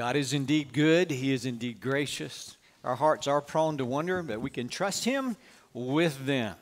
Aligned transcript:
God 0.00 0.16
is 0.16 0.32
indeed 0.32 0.72
good, 0.72 1.10
He 1.10 1.30
is 1.30 1.44
indeed 1.44 1.78
gracious. 1.78 2.56
Our 2.84 2.94
hearts 2.94 3.26
are 3.26 3.42
prone 3.42 3.76
to 3.76 3.84
wonder, 3.84 4.22
but 4.22 4.40
we 4.40 4.48
can 4.48 4.70
trust 4.70 5.04
Him 5.04 5.36
with 5.74 6.24
them. 6.24 6.56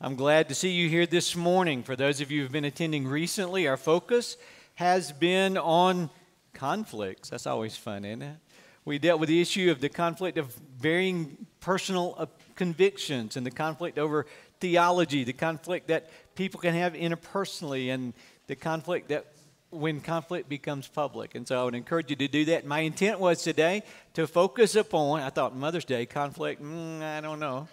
I'm 0.00 0.16
glad 0.16 0.48
to 0.48 0.56
see 0.56 0.72
you 0.72 0.88
here 0.88 1.06
this 1.06 1.36
morning. 1.36 1.84
For 1.84 1.94
those 1.94 2.20
of 2.20 2.32
you 2.32 2.42
who've 2.42 2.50
been 2.50 2.64
attending 2.64 3.06
recently, 3.06 3.68
our 3.68 3.76
focus 3.76 4.36
has 4.74 5.12
been 5.12 5.56
on 5.56 6.10
conflicts. 6.52 7.30
That's 7.30 7.46
always 7.46 7.76
fun, 7.76 8.04
isn't 8.04 8.22
it? 8.22 8.36
We 8.84 8.98
dealt 8.98 9.20
with 9.20 9.28
the 9.28 9.40
issue 9.40 9.70
of 9.70 9.80
the 9.80 9.88
conflict 9.88 10.36
of 10.36 10.52
varying 10.76 11.46
personal 11.60 12.16
uh, 12.18 12.26
convictions 12.56 13.36
and 13.36 13.46
the 13.46 13.52
conflict 13.52 14.00
over 14.00 14.26
theology, 14.58 15.22
the 15.22 15.32
conflict 15.32 15.86
that 15.86 16.10
people 16.34 16.58
can 16.58 16.74
have 16.74 16.94
interpersonally, 16.94 17.94
and 17.94 18.14
the 18.48 18.56
conflict 18.56 19.10
that 19.10 19.26
when 19.74 20.00
conflict 20.00 20.48
becomes 20.48 20.86
public. 20.86 21.34
And 21.34 21.46
so 21.46 21.60
I 21.60 21.64
would 21.64 21.74
encourage 21.74 22.10
you 22.10 22.16
to 22.16 22.28
do 22.28 22.44
that. 22.46 22.64
My 22.64 22.80
intent 22.80 23.18
was 23.18 23.42
today 23.42 23.82
to 24.14 24.26
focus 24.26 24.76
upon, 24.76 25.20
I 25.20 25.30
thought 25.30 25.56
Mother's 25.56 25.84
Day 25.84 26.06
conflict, 26.06 26.62
mm, 26.62 27.02
I 27.02 27.20
don't 27.20 27.40
know. 27.40 27.68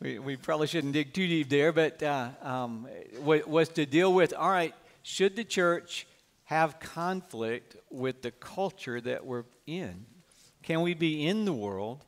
We, 0.00 0.18
we 0.18 0.36
probably 0.36 0.66
shouldn't 0.66 0.92
dig 0.92 1.14
too 1.14 1.26
deep 1.26 1.48
there, 1.48 1.72
but 1.72 2.02
uh, 2.02 2.28
um, 2.42 2.86
was 3.22 3.68
to 3.70 3.86
deal 3.86 4.12
with 4.12 4.34
all 4.34 4.50
right, 4.50 4.74
should 5.02 5.36
the 5.36 5.44
church 5.44 6.06
have 6.44 6.78
conflict 6.78 7.76
with 7.90 8.22
the 8.22 8.30
culture 8.30 9.00
that 9.00 9.24
we're 9.24 9.44
in? 9.66 10.04
Can 10.62 10.82
we 10.82 10.94
be 10.94 11.26
in 11.26 11.44
the 11.44 11.52
world 11.52 12.04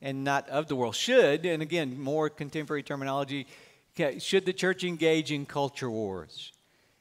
and 0.00 0.24
not 0.24 0.48
of 0.48 0.68
the 0.68 0.76
world? 0.76 0.94
Should, 0.94 1.44
and 1.44 1.62
again, 1.62 2.00
more 2.00 2.30
contemporary 2.30 2.82
terminology, 2.82 3.46
should 4.18 4.46
the 4.46 4.52
church 4.52 4.84
engage 4.84 5.32
in 5.32 5.46
culture 5.46 5.90
wars? 5.90 6.52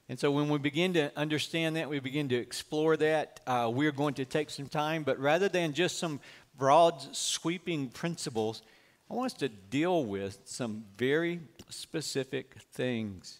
And 0.07 0.19
so 0.19 0.29
when 0.31 0.49
we 0.49 0.59
begin 0.59 0.93
to 0.93 1.11
understand 1.17 1.75
that, 1.77 1.89
we 1.89 1.99
begin 1.99 2.29
to 2.29 2.35
explore 2.35 2.95
that, 2.97 3.39
uh, 3.47 3.71
we're 3.73 3.91
going 3.91 4.13
to 4.15 4.25
take 4.25 4.51
some 4.51 4.67
time. 4.67 5.03
But 5.03 5.19
rather 5.19 5.49
than 5.49 5.73
just 5.73 5.97
some 5.97 6.19
broad, 6.57 7.01
sweeping 7.15 7.89
principles, 7.89 8.61
I 9.09 9.15
want 9.15 9.33
us 9.33 9.39
to 9.39 9.49
deal 9.49 10.05
with 10.05 10.39
some 10.45 10.85
very 10.97 11.39
specific 11.69 12.55
things. 12.71 13.39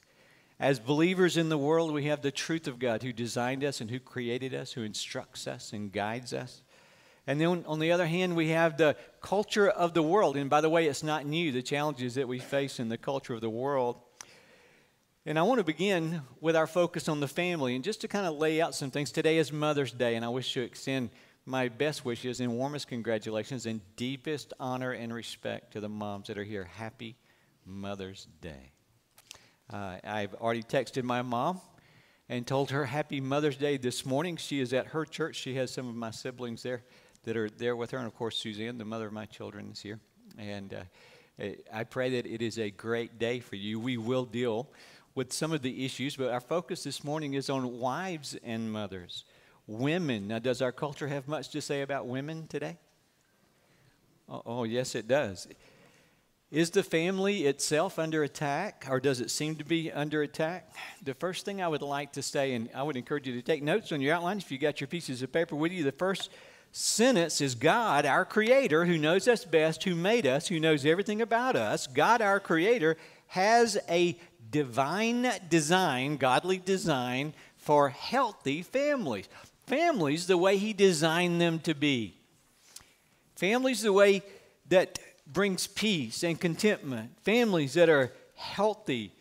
As 0.59 0.79
believers 0.79 1.37
in 1.37 1.49
the 1.49 1.57
world, 1.57 1.91
we 1.91 2.05
have 2.05 2.21
the 2.21 2.31
truth 2.31 2.67
of 2.67 2.79
God 2.79 3.03
who 3.03 3.11
designed 3.11 3.63
us 3.63 3.81
and 3.81 3.91
who 3.91 3.99
created 3.99 4.53
us, 4.53 4.71
who 4.71 4.83
instructs 4.83 5.47
us 5.47 5.73
and 5.73 5.91
guides 5.91 6.33
us. 6.33 6.63
And 7.27 7.41
then 7.41 7.65
on 7.67 7.79
the 7.79 7.91
other 7.91 8.05
hand, 8.05 8.35
we 8.35 8.49
have 8.49 8.77
the 8.77 8.95
culture 9.21 9.67
of 9.67 9.93
the 9.93 10.03
world. 10.03 10.37
And 10.37 10.49
by 10.49 10.61
the 10.61 10.69
way, 10.69 10.87
it's 10.87 11.03
not 11.03 11.25
new, 11.25 11.51
the 11.51 11.61
challenges 11.61 12.15
that 12.15 12.27
we 12.27 12.39
face 12.39 12.79
in 12.79 12.89
the 12.89 12.97
culture 12.97 13.33
of 13.33 13.41
the 13.41 13.49
world. 13.49 13.97
And 15.27 15.39
I 15.39 15.41
want 15.41 15.57
to 15.57 15.63
begin 15.63 16.21
with 16.39 16.55
our 16.55 16.67
focus 16.67 17.09
on 17.09 17.19
the 17.19 17.27
family 17.27 17.73
and 17.73 17.83
just 17.83 18.01
to 18.01 18.07
kind 18.07 18.27
of 18.27 18.35
lay 18.35 18.61
out 18.61 18.75
some 18.75 18.91
things. 18.91 19.11
Today 19.11 19.39
is 19.39 19.51
Mother's 19.51 19.91
Day, 19.91 20.13
and 20.13 20.23
I 20.23 20.29
wish 20.29 20.53
to 20.53 20.61
extend 20.61 21.09
my 21.47 21.67
best 21.67 22.05
wishes 22.05 22.41
and 22.41 22.53
warmest 22.53 22.87
congratulations 22.87 23.65
and 23.65 23.81
deepest 23.95 24.53
honor 24.59 24.91
and 24.91 25.11
respect 25.11 25.73
to 25.73 25.79
the 25.79 25.89
moms 25.89 26.27
that 26.27 26.37
are 26.37 26.43
here. 26.43 26.65
Happy 26.65 27.15
Mother's 27.65 28.27
Day. 28.39 28.71
Uh, 29.73 29.95
I've 30.03 30.35
already 30.35 30.61
texted 30.61 31.01
my 31.01 31.23
mom 31.23 31.59
and 32.29 32.45
told 32.45 32.69
her 32.69 32.85
Happy 32.85 33.19
Mother's 33.19 33.57
Day 33.57 33.77
this 33.77 34.05
morning. 34.05 34.37
She 34.37 34.59
is 34.59 34.73
at 34.73 34.85
her 34.87 35.05
church. 35.05 35.37
She 35.37 35.55
has 35.55 35.71
some 35.71 35.89
of 35.89 35.95
my 35.95 36.11
siblings 36.11 36.61
there 36.61 36.83
that 37.23 37.35
are 37.35 37.49
there 37.49 37.75
with 37.75 37.89
her. 37.89 37.97
And 37.97 38.05
of 38.05 38.13
course, 38.13 38.37
Suzanne, 38.37 38.77
the 38.77 38.85
mother 38.85 39.07
of 39.07 39.13
my 39.13 39.25
children, 39.25 39.71
is 39.71 39.81
here. 39.81 39.99
And 40.37 40.71
uh, 40.71 40.83
I 41.73 41.83
pray 41.83 42.11
that 42.11 42.27
it 42.27 42.43
is 42.43 42.59
a 42.59 42.69
great 42.69 43.17
day 43.17 43.39
for 43.39 43.55
you. 43.55 43.79
We 43.79 43.97
will 43.97 44.25
deal 44.25 44.69
with 45.15 45.31
some 45.31 45.53
of 45.53 45.61
the 45.61 45.85
issues, 45.85 46.17
but 46.17 46.29
our 46.29 46.41
focus 46.41 46.83
this 46.83 47.03
morning 47.03 47.33
is 47.33 47.49
on 47.49 47.79
wives 47.79 48.37
and 48.43 48.71
mothers. 48.71 49.23
Women. 49.65 50.27
Now, 50.27 50.39
does 50.39 50.61
our 50.61 50.73
culture 50.73 51.07
have 51.07 51.27
much 51.27 51.49
to 51.49 51.61
say 51.61 51.81
about 51.81 52.05
women 52.05 52.47
today? 52.47 52.77
Oh, 54.29 54.41
oh, 54.45 54.63
yes, 54.65 54.93
it 54.93 55.07
does. 55.07 55.47
Is 56.51 56.69
the 56.69 56.83
family 56.83 57.45
itself 57.45 57.97
under 57.97 58.23
attack, 58.23 58.85
or 58.89 58.99
does 58.99 59.19
it 59.19 59.31
seem 59.31 59.55
to 59.55 59.63
be 59.63 59.91
under 59.91 60.21
attack? 60.21 60.75
The 61.03 61.13
first 61.13 61.45
thing 61.45 61.61
I 61.61 61.67
would 61.67 61.81
like 61.81 62.13
to 62.13 62.21
say, 62.21 62.53
and 62.53 62.69
I 62.75 62.83
would 62.83 62.97
encourage 62.97 63.27
you 63.27 63.33
to 63.33 63.41
take 63.41 63.63
notes 63.63 63.91
on 63.91 64.01
your 64.01 64.13
outline 64.15 64.37
if 64.37 64.51
you 64.51 64.57
got 64.57 64.79
your 64.79 64.87
pieces 64.87 65.21
of 65.21 65.31
paper 65.31 65.55
with 65.55 65.71
you. 65.71 65.83
The 65.83 65.91
first 65.91 66.29
sentence 66.71 67.41
is 67.41 67.55
God, 67.55 68.05
our 68.05 68.25
Creator, 68.25 68.85
who 68.85 68.97
knows 68.97 69.27
us 69.27 69.45
best, 69.45 69.83
who 69.85 69.95
made 69.95 70.27
us, 70.27 70.47
who 70.47 70.59
knows 70.59 70.85
everything 70.85 71.21
about 71.21 71.55
us. 71.55 71.87
God, 71.87 72.21
our 72.21 72.39
Creator, 72.39 72.97
has 73.27 73.77
a 73.89 74.17
divine 74.55 75.29
design, 75.49 76.15
godly 76.15 76.57
design 76.57 77.33
for 77.57 77.89
healthy 77.89 78.61
families. 78.61 79.27
Families 79.67 80.27
the 80.27 80.37
way 80.37 80.55
He 80.55 80.71
designed 80.71 81.41
them 81.41 81.59
to 81.59 81.75
be. 81.75 82.15
Families 83.35 83.81
the 83.81 83.91
way 83.91 84.23
that 84.69 84.97
brings 85.27 85.67
peace 85.67 86.23
and 86.23 86.39
contentment. 86.39 87.11
Families 87.23 87.73
that 87.73 87.89
are 87.89 88.13
healthy. 88.35 89.11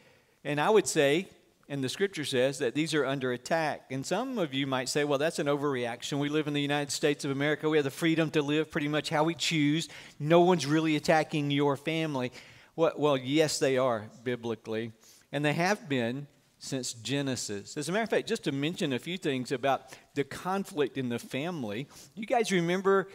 And 0.44 0.60
I 0.60 0.70
would 0.70 0.86
say, 0.86 1.26
and 1.68 1.82
the 1.82 1.88
scripture 1.88 2.24
says 2.24 2.60
that 2.60 2.76
these 2.76 2.94
are 2.94 3.04
under 3.04 3.32
attack. 3.32 3.86
And 3.90 4.06
some 4.06 4.38
of 4.38 4.54
you 4.54 4.68
might 4.68 4.88
say, 4.88 5.02
well, 5.02 5.18
that's 5.18 5.40
an 5.40 5.48
overreaction. 5.48 6.20
We 6.20 6.28
live 6.28 6.46
in 6.46 6.54
the 6.54 6.62
United 6.62 6.92
States 6.92 7.24
of 7.24 7.32
America. 7.32 7.68
We 7.68 7.78
have 7.78 7.84
the 7.84 7.90
freedom 7.90 8.30
to 8.30 8.42
live 8.42 8.70
pretty 8.70 8.86
much 8.86 9.08
how 9.08 9.24
we 9.24 9.34
choose. 9.34 9.88
No 10.20 10.42
one's 10.42 10.64
really 10.64 10.94
attacking 10.94 11.50
your 11.50 11.76
family. 11.76 12.30
Well, 12.76 13.16
yes, 13.16 13.58
they 13.58 13.78
are 13.78 14.04
biblically 14.22 14.92
and 15.34 15.44
they 15.44 15.52
have 15.52 15.88
been 15.88 16.28
since 16.60 16.92
Genesis. 16.92 17.76
As 17.76 17.88
a 17.88 17.92
matter 17.92 18.04
of 18.04 18.08
fact, 18.08 18.28
just 18.28 18.44
to 18.44 18.52
mention 18.52 18.92
a 18.92 19.00
few 19.00 19.18
things 19.18 19.50
about 19.50 19.92
the 20.14 20.22
conflict 20.22 20.96
in 20.96 21.08
the 21.08 21.18
family, 21.18 21.88
you 22.14 22.24
guys 22.24 22.52
remember 22.52 23.08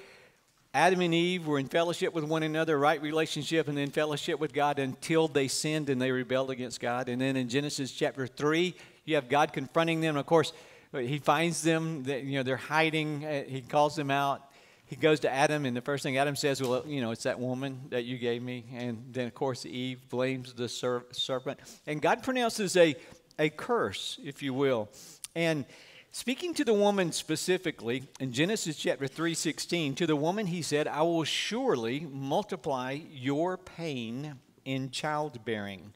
Adam 0.74 1.00
and 1.00 1.14
Eve 1.14 1.48
were 1.48 1.58
in 1.58 1.70
fellowship 1.70 2.14
with 2.14 2.26
one 2.26 2.44
another, 2.44 2.78
right 2.78 3.02
relationship, 3.02 3.70
and 3.70 3.78
then 3.78 3.90
fellowship 3.90 4.38
with 4.38 4.52
God 4.52 4.80
until 4.80 5.30
they 5.30 5.48
sinned 5.48 5.90
and 5.90 6.02
they 6.02 6.12
rebelled 6.12 6.52
against 6.52 6.82
God. 6.82 7.08
And 7.08 7.22
then 7.22 7.38
in 7.38 7.48
Genesis 7.48 7.90
chapter 7.90 8.28
3, 8.28 8.76
you 9.06 9.16
have 9.16 9.30
God 9.30 9.54
confronting 9.54 10.02
them. 10.02 10.18
Of 10.18 10.26
course, 10.26 10.52
he 10.92 11.20
finds 11.20 11.62
them, 11.62 12.04
that, 12.04 12.26
you 12.26 12.38
know, 12.38 12.44
they're 12.44 12.58
hiding. 12.58 13.24
Uh, 13.24 13.44
he 13.48 13.62
calls 13.62 13.96
them 13.96 14.12
out 14.12 14.49
he 14.90 14.96
goes 14.96 15.20
to 15.20 15.32
Adam, 15.32 15.66
and 15.66 15.78
the 15.78 15.82
first 15.82 16.02
thing 16.02 16.18
Adam 16.18 16.36
says, 16.36 16.64
Well, 16.64 16.84
you 16.88 17.00
know, 17.00 17.12
it's 17.12 17.22
that 17.24 17.40
woman 17.40 17.80
that 17.92 18.06
you 18.06 18.18
gave 18.18 18.42
me. 18.42 18.66
And 18.74 19.06
then, 19.12 19.28
of 19.28 19.36
course, 19.36 19.64
Eve 19.68 20.02
blames 20.10 20.54
the 20.54 20.68
ser- 20.68 21.06
serpent. 21.12 21.60
And 21.86 22.02
God 22.02 22.24
pronounces 22.24 22.76
a, 22.76 22.96
a 23.38 23.50
curse, 23.50 24.20
if 24.24 24.42
you 24.42 24.52
will. 24.52 24.90
And 25.36 25.66
speaking 26.12 26.56
to 26.56 26.66
the 26.66 26.74
woman 26.74 27.12
specifically, 27.12 28.06
in 28.20 28.34
Genesis 28.34 28.78
chapter 28.78 29.06
3:16, 29.06 29.96
to 29.98 30.08
the 30.08 30.16
woman 30.16 30.48
he 30.48 30.64
said, 30.64 30.88
I 30.88 31.04
will 31.04 31.24
surely 31.24 32.08
multiply 32.12 32.98
your 33.12 33.58
pain 33.58 34.38
in 34.66 34.90
childbearing. 34.90 35.94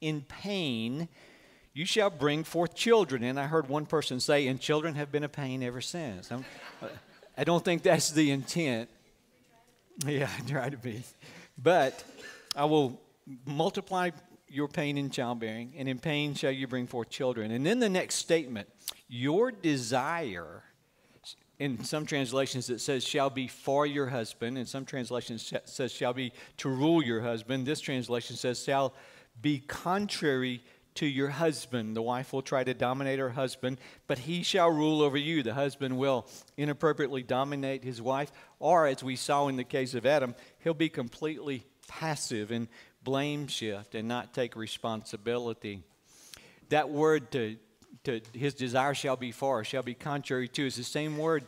In 0.00 0.22
pain, 0.22 1.08
you 1.74 1.84
shall 1.84 2.08
bring 2.08 2.44
forth 2.44 2.74
children. 2.74 3.24
And 3.24 3.38
I 3.38 3.46
heard 3.46 3.68
one 3.68 3.84
person 3.84 4.20
say, 4.20 4.46
and 4.46 4.58
children 4.58 4.94
have 4.94 5.12
been 5.12 5.22
a 5.22 5.28
pain 5.28 5.62
ever 5.62 5.82
since. 5.82 6.32
Uh, 6.32 6.38
I 7.42 7.44
don't 7.44 7.64
think 7.64 7.82
that's 7.82 8.12
the 8.12 8.30
intent. 8.30 8.88
Yeah, 10.06 10.30
I 10.32 10.48
try 10.48 10.70
to 10.70 10.76
be. 10.76 11.02
But 11.58 12.04
I 12.54 12.66
will 12.66 13.00
multiply 13.44 14.10
your 14.46 14.68
pain 14.68 14.96
in 14.96 15.10
childbearing, 15.10 15.72
and 15.76 15.88
in 15.88 15.98
pain 15.98 16.34
shall 16.34 16.52
you 16.52 16.68
bring 16.68 16.86
forth 16.86 17.10
children. 17.10 17.50
And 17.50 17.66
then 17.66 17.80
the 17.80 17.88
next 17.88 18.14
statement 18.14 18.68
your 19.08 19.50
desire, 19.50 20.62
in 21.58 21.82
some 21.82 22.06
translations 22.06 22.70
it 22.70 22.80
says 22.80 23.02
shall 23.02 23.28
be 23.28 23.48
for 23.48 23.86
your 23.86 24.06
husband, 24.06 24.56
in 24.56 24.64
some 24.64 24.84
translations 24.84 25.50
it 25.52 25.68
says 25.68 25.90
shall 25.90 26.12
be 26.12 26.32
to 26.58 26.68
rule 26.68 27.02
your 27.02 27.22
husband. 27.22 27.66
This 27.66 27.80
translation 27.80 28.36
says 28.36 28.62
shall 28.62 28.94
be 29.40 29.58
contrary 29.58 30.62
to 30.96 31.06
your 31.06 31.28
husband. 31.28 31.96
The 31.96 32.02
wife 32.02 32.32
will 32.32 32.42
try 32.42 32.64
to 32.64 32.74
dominate 32.74 33.18
her 33.18 33.30
husband, 33.30 33.78
but 34.06 34.18
he 34.18 34.42
shall 34.42 34.70
rule 34.70 35.02
over 35.02 35.16
you. 35.16 35.42
The 35.42 35.54
husband 35.54 35.96
will 35.98 36.26
inappropriately 36.56 37.22
dominate 37.22 37.84
his 37.84 38.00
wife, 38.02 38.30
or 38.58 38.86
as 38.86 39.02
we 39.02 39.16
saw 39.16 39.48
in 39.48 39.56
the 39.56 39.64
case 39.64 39.94
of 39.94 40.06
Adam, 40.06 40.34
he'll 40.58 40.74
be 40.74 40.88
completely 40.88 41.64
passive 41.88 42.50
and 42.50 42.68
blame 43.02 43.46
shift 43.46 43.94
and 43.94 44.08
not 44.08 44.32
take 44.34 44.56
responsibility. 44.56 45.82
That 46.68 46.90
word 46.90 47.30
to, 47.32 47.56
to 48.04 48.20
his 48.32 48.54
desire 48.54 48.94
shall 48.94 49.16
be 49.16 49.32
for, 49.32 49.64
shall 49.64 49.82
be 49.82 49.94
contrary 49.94 50.48
to, 50.48 50.66
is 50.66 50.76
the 50.76 50.84
same 50.84 51.18
word 51.18 51.44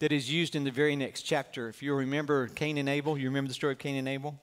that 0.00 0.12
is 0.12 0.30
used 0.30 0.56
in 0.56 0.64
the 0.64 0.70
very 0.70 0.96
next 0.96 1.22
chapter. 1.22 1.68
If 1.68 1.82
you 1.82 1.94
remember 1.94 2.48
Cain 2.48 2.78
and 2.78 2.88
Abel, 2.88 3.18
you 3.18 3.28
remember 3.28 3.48
the 3.48 3.54
story 3.54 3.74
of 3.74 3.78
Cain 3.78 3.96
and 3.96 4.08
Abel? 4.08 4.40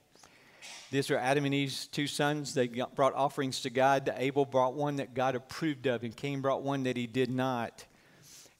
These 0.89 1.11
are 1.11 1.17
Adam 1.17 1.43
and 1.43 1.53
Eve's 1.53 1.87
two 1.87 2.07
sons. 2.07 2.53
They 2.53 2.67
brought 2.67 3.13
offerings 3.13 3.61
to 3.61 3.69
God. 3.69 4.09
Abel 4.15 4.45
brought 4.45 4.73
one 4.73 4.95
that 4.97 5.13
God 5.13 5.35
approved 5.35 5.85
of, 5.85 6.03
and 6.03 6.15
Cain 6.15 6.39
brought 6.39 6.63
one 6.63 6.83
that 6.83 6.95
he 6.95 7.07
did 7.07 7.29
not. 7.29 7.83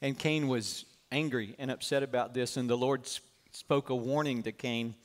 And 0.02 0.20
Cain 0.20 0.50
was 0.50 0.84
angry 1.10 1.56
and 1.58 1.72
upset 1.72 2.04
about 2.04 2.34
this, 2.34 2.58
and 2.58 2.70
the 2.70 2.78
Lord 2.78 3.08
spoke 3.52 3.90
a 3.90 3.96
warning 3.96 4.44
to 4.44 4.52
Cain 4.52 4.96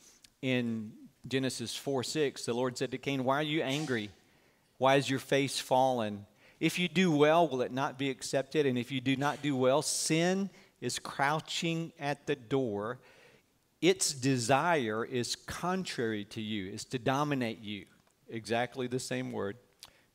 in 0.41 0.91
Genesis 1.25 1.73
4 1.73 2.03
6. 2.03 2.45
The 2.45 2.53
Lord 2.53 2.77
said 2.77 2.91
to 2.91 2.97
Cain, 2.97 3.23
Why 3.23 3.37
are 3.37 3.43
you 3.43 3.61
angry? 3.61 4.09
Why 4.77 4.95
is 4.95 5.09
your 5.09 5.19
face 5.19 5.57
fallen? 5.59 6.25
If 6.59 6.77
you 6.77 6.89
do 6.89 7.09
well, 7.09 7.47
will 7.47 7.61
it 7.61 7.71
not 7.71 7.97
be 7.97 8.09
accepted? 8.09 8.65
And 8.65 8.77
if 8.77 8.91
you 8.91 8.99
do 8.99 9.15
not 9.15 9.41
do 9.41 9.55
well, 9.55 9.81
sin 9.81 10.49
is 10.81 10.99
crouching 10.99 11.93
at 11.97 12.27
the 12.27 12.35
door. 12.35 12.99
Its 13.83 14.13
desire 14.13 15.03
is 15.03 15.35
contrary 15.35 16.23
to 16.23 16.39
you, 16.39 16.71
is 16.71 16.85
to 16.85 16.97
dominate 16.97 17.59
you. 17.59 17.83
Exactly 18.29 18.87
the 18.87 18.97
same 18.97 19.33
word, 19.33 19.57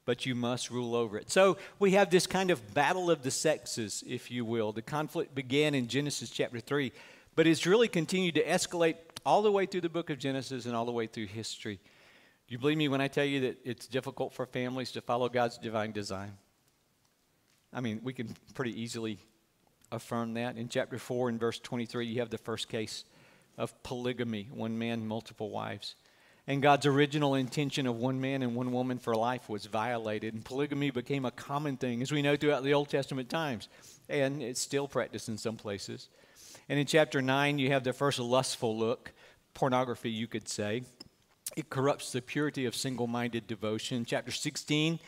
but 0.06 0.25
you 0.25 0.35
must 0.35 0.70
rule 0.70 0.94
over 0.94 1.19
it. 1.19 1.31
So 1.31 1.59
we 1.79 1.91
have 1.91 2.09
this 2.09 2.26
kind 2.26 2.50
of 2.50 2.73
battle 2.73 3.11
of 3.11 3.23
the 3.23 3.31
sexes, 3.31 4.03
if 4.06 4.31
you 4.31 4.47
will. 4.47 4.73
The 4.73 4.81
conflict 4.81 5.35
began 5.35 5.75
in 5.75 5.87
Genesis 5.87 6.31
chapter 6.31 6.61
3, 6.61 6.93
but 7.37 7.47
it's 7.47 7.67
really 7.67 7.88
continued 7.88 8.37
to 8.37 8.43
escalate 8.43 8.97
all 9.26 9.43
the 9.43 9.53
way 9.53 9.67
through 9.67 9.82
the 9.82 9.91
book 9.91 10.09
of 10.09 10.19
Genesis 10.19 10.65
and 10.65 10.75
all 10.75 10.87
the 10.87 10.91
way 10.91 11.06
through 11.06 11.26
history. 11.26 11.76
Do 11.76 12.53
you 12.53 12.59
believe 12.59 12.79
me 12.79 12.88
when 12.88 13.03
I 13.03 13.09
tell 13.09 13.26
you 13.26 13.41
that 13.41 13.59
it's 13.67 13.87
difficult 13.87 14.32
for 14.32 14.47
families 14.47 14.93
to 14.93 15.03
follow 15.03 15.29
God's 15.29 15.59
divine 15.59 15.93
design? 15.93 16.32
I 17.70 17.82
mean, 17.82 18.00
we 18.03 18.15
can 18.15 18.35
pretty 18.55 18.81
easily 18.81 19.19
affirm 19.93 20.32
that. 20.35 20.56
In 20.56 20.70
chapter 20.70 20.99
4 20.99 21.29
and 21.29 21.38
verse 21.38 21.59
23, 21.59 22.06
you 22.06 22.20
have 22.20 22.31
the 22.31 22.38
first 22.38 22.70
case 22.70 23.05
of 23.58 23.82
polygamy 23.82 24.49
one 24.50 24.78
man, 24.78 25.06
multiple 25.06 25.50
wives. 25.50 25.96
And 26.46 26.62
God's 26.62 26.87
original 26.87 27.34
intention 27.34 27.87
of 27.87 27.96
one 27.96 28.22
man 28.22 28.43
and 28.43 28.55
one 28.55 28.72
woman 28.72 28.99
for 28.99 29.14
life 29.14 29.50
was 29.50 29.66
violated, 29.66 30.32
and 30.32 30.43
polygamy 30.43 30.90
became 30.90 31.26
a 31.26 31.31
common 31.31 31.76
thing, 31.76 32.00
as 32.00 32.10
we 32.10 32.22
know 32.22 32.37
throughout 32.37 32.64
the 32.64 32.72
Old 32.72 32.88
Testament 32.88 33.28
times. 33.28 33.69
And 34.08 34.40
it's 34.40 34.60
still 34.60 34.88
practiced 34.88 35.28
in 35.28 35.37
some 35.37 35.56
places. 35.56 36.08
And 36.70 36.78
in 36.78 36.87
chapter 36.87 37.20
9, 37.20 37.58
you 37.58 37.70
have 37.72 37.84
the 37.84 37.93
first 37.93 38.19
lustful 38.19 38.78
look, 38.78 39.12
pornography, 39.52 40.10
you 40.10 40.26
could 40.26 40.49
say. 40.49 40.84
It 41.56 41.69
corrupts 41.69 42.12
the 42.12 42.22
purity 42.22 42.64
of 42.64 42.75
single 42.75 43.06
minded 43.06 43.46
devotion. 43.46 44.06
Chapter 44.06 44.31
16, 44.31 45.00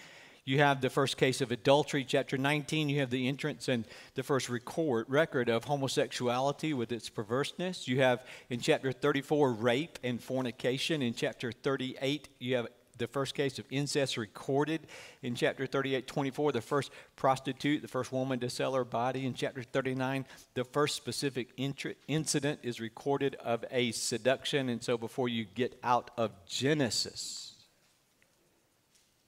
you 0.44 0.58
have 0.58 0.80
the 0.80 0.90
first 0.90 1.16
case 1.16 1.40
of 1.40 1.50
adultery. 1.50 2.04
Chapter 2.04 2.38
19, 2.38 2.88
you 2.88 3.00
have 3.00 3.10
the 3.10 3.28
entrance 3.28 3.68
and 3.68 3.84
the 4.14 4.22
first 4.22 4.48
record, 4.48 5.06
record 5.08 5.48
of 5.48 5.64
homosexuality 5.64 6.72
with 6.72 6.92
its 6.92 7.08
perverseness. 7.08 7.86
You 7.86 8.00
have 8.00 8.24
in 8.48 8.60
chapter 8.60 8.92
34, 8.92 9.52
rape 9.52 9.98
and 10.02 10.22
fornication. 10.22 11.02
In 11.02 11.14
chapter 11.14 11.52
38, 11.52 12.28
you 12.38 12.56
have 12.56 12.68
the 13.00 13.06
first 13.06 13.34
case 13.34 13.58
of 13.58 13.64
incest 13.70 14.16
recorded 14.16 14.86
in 15.22 15.34
chapter 15.34 15.66
38 15.66 16.06
24 16.06 16.52
the 16.52 16.60
first 16.60 16.92
prostitute 17.16 17.80
the 17.80 17.88
first 17.88 18.12
woman 18.12 18.38
to 18.38 18.50
sell 18.50 18.74
her 18.74 18.84
body 18.84 19.24
in 19.24 19.32
chapter 19.32 19.62
39 19.62 20.26
the 20.52 20.64
first 20.64 20.96
specific 20.96 21.48
incident 21.56 22.60
is 22.62 22.78
recorded 22.78 23.36
of 23.36 23.64
a 23.70 23.90
seduction 23.92 24.68
and 24.68 24.82
so 24.82 24.98
before 24.98 25.30
you 25.30 25.46
get 25.46 25.78
out 25.82 26.10
of 26.18 26.30
genesis 26.46 27.49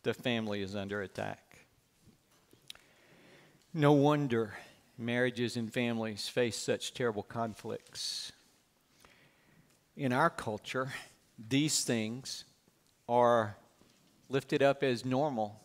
the 0.03 0.15
family 0.15 0.63
is 0.63 0.75
under 0.75 1.03
attack. 1.03 1.67
No 3.73 3.93
wonder 3.93 4.55
marriages 4.99 5.57
and 5.57 5.73
families 5.73 6.29
face 6.29 6.57
such 6.57 6.95
terrible 6.95 7.23
conflicts. 7.23 8.33
In 9.97 10.13
our 10.13 10.31
culture 10.31 10.93
these 11.49 11.85
things 11.85 12.45
are 13.09 13.57
lifted 14.29 14.63
up 14.63 14.83
as 14.83 15.05
normal 15.05 15.61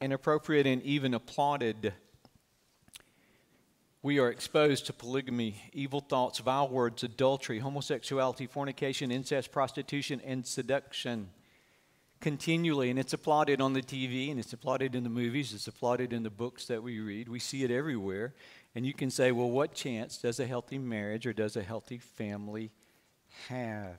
and 0.00 0.12
appropriate 0.12 0.66
and 0.66 0.82
even 0.82 1.14
applauded. 1.14 1.92
We 4.02 4.18
are 4.18 4.30
exposed 4.30 4.86
to 4.86 4.92
polygamy, 4.92 5.70
evil 5.72 6.00
thoughts, 6.00 6.40
vile 6.40 6.68
words, 6.68 7.04
adultery, 7.04 7.60
homosexuality, 7.60 8.48
fornication, 8.48 9.12
incest, 9.12 9.52
prostitution, 9.52 10.20
and 10.24 10.44
seduction 10.44 11.28
continually. 12.22 12.88
And 12.88 12.98
it's 12.98 13.12
applauded 13.12 13.60
on 13.60 13.74
the 13.74 13.82
TV 13.82 14.30
and 14.30 14.40
it's 14.40 14.54
applauded 14.54 14.94
in 14.94 15.02
the 15.02 15.10
movies, 15.10 15.52
it's 15.52 15.68
applauded 15.68 16.14
in 16.14 16.22
the 16.22 16.30
books 16.30 16.66
that 16.66 16.82
we 16.82 17.00
read. 17.00 17.28
We 17.28 17.38
see 17.38 17.64
it 17.64 17.70
everywhere. 17.70 18.32
And 18.74 18.86
you 18.86 18.94
can 18.94 19.10
say, 19.10 19.32
well, 19.32 19.50
what 19.50 19.74
chance 19.74 20.16
does 20.16 20.40
a 20.40 20.46
healthy 20.46 20.78
marriage 20.78 21.26
or 21.26 21.34
does 21.34 21.56
a 21.56 21.62
healthy 21.62 21.98
family 21.98 22.70
have? 23.48 23.98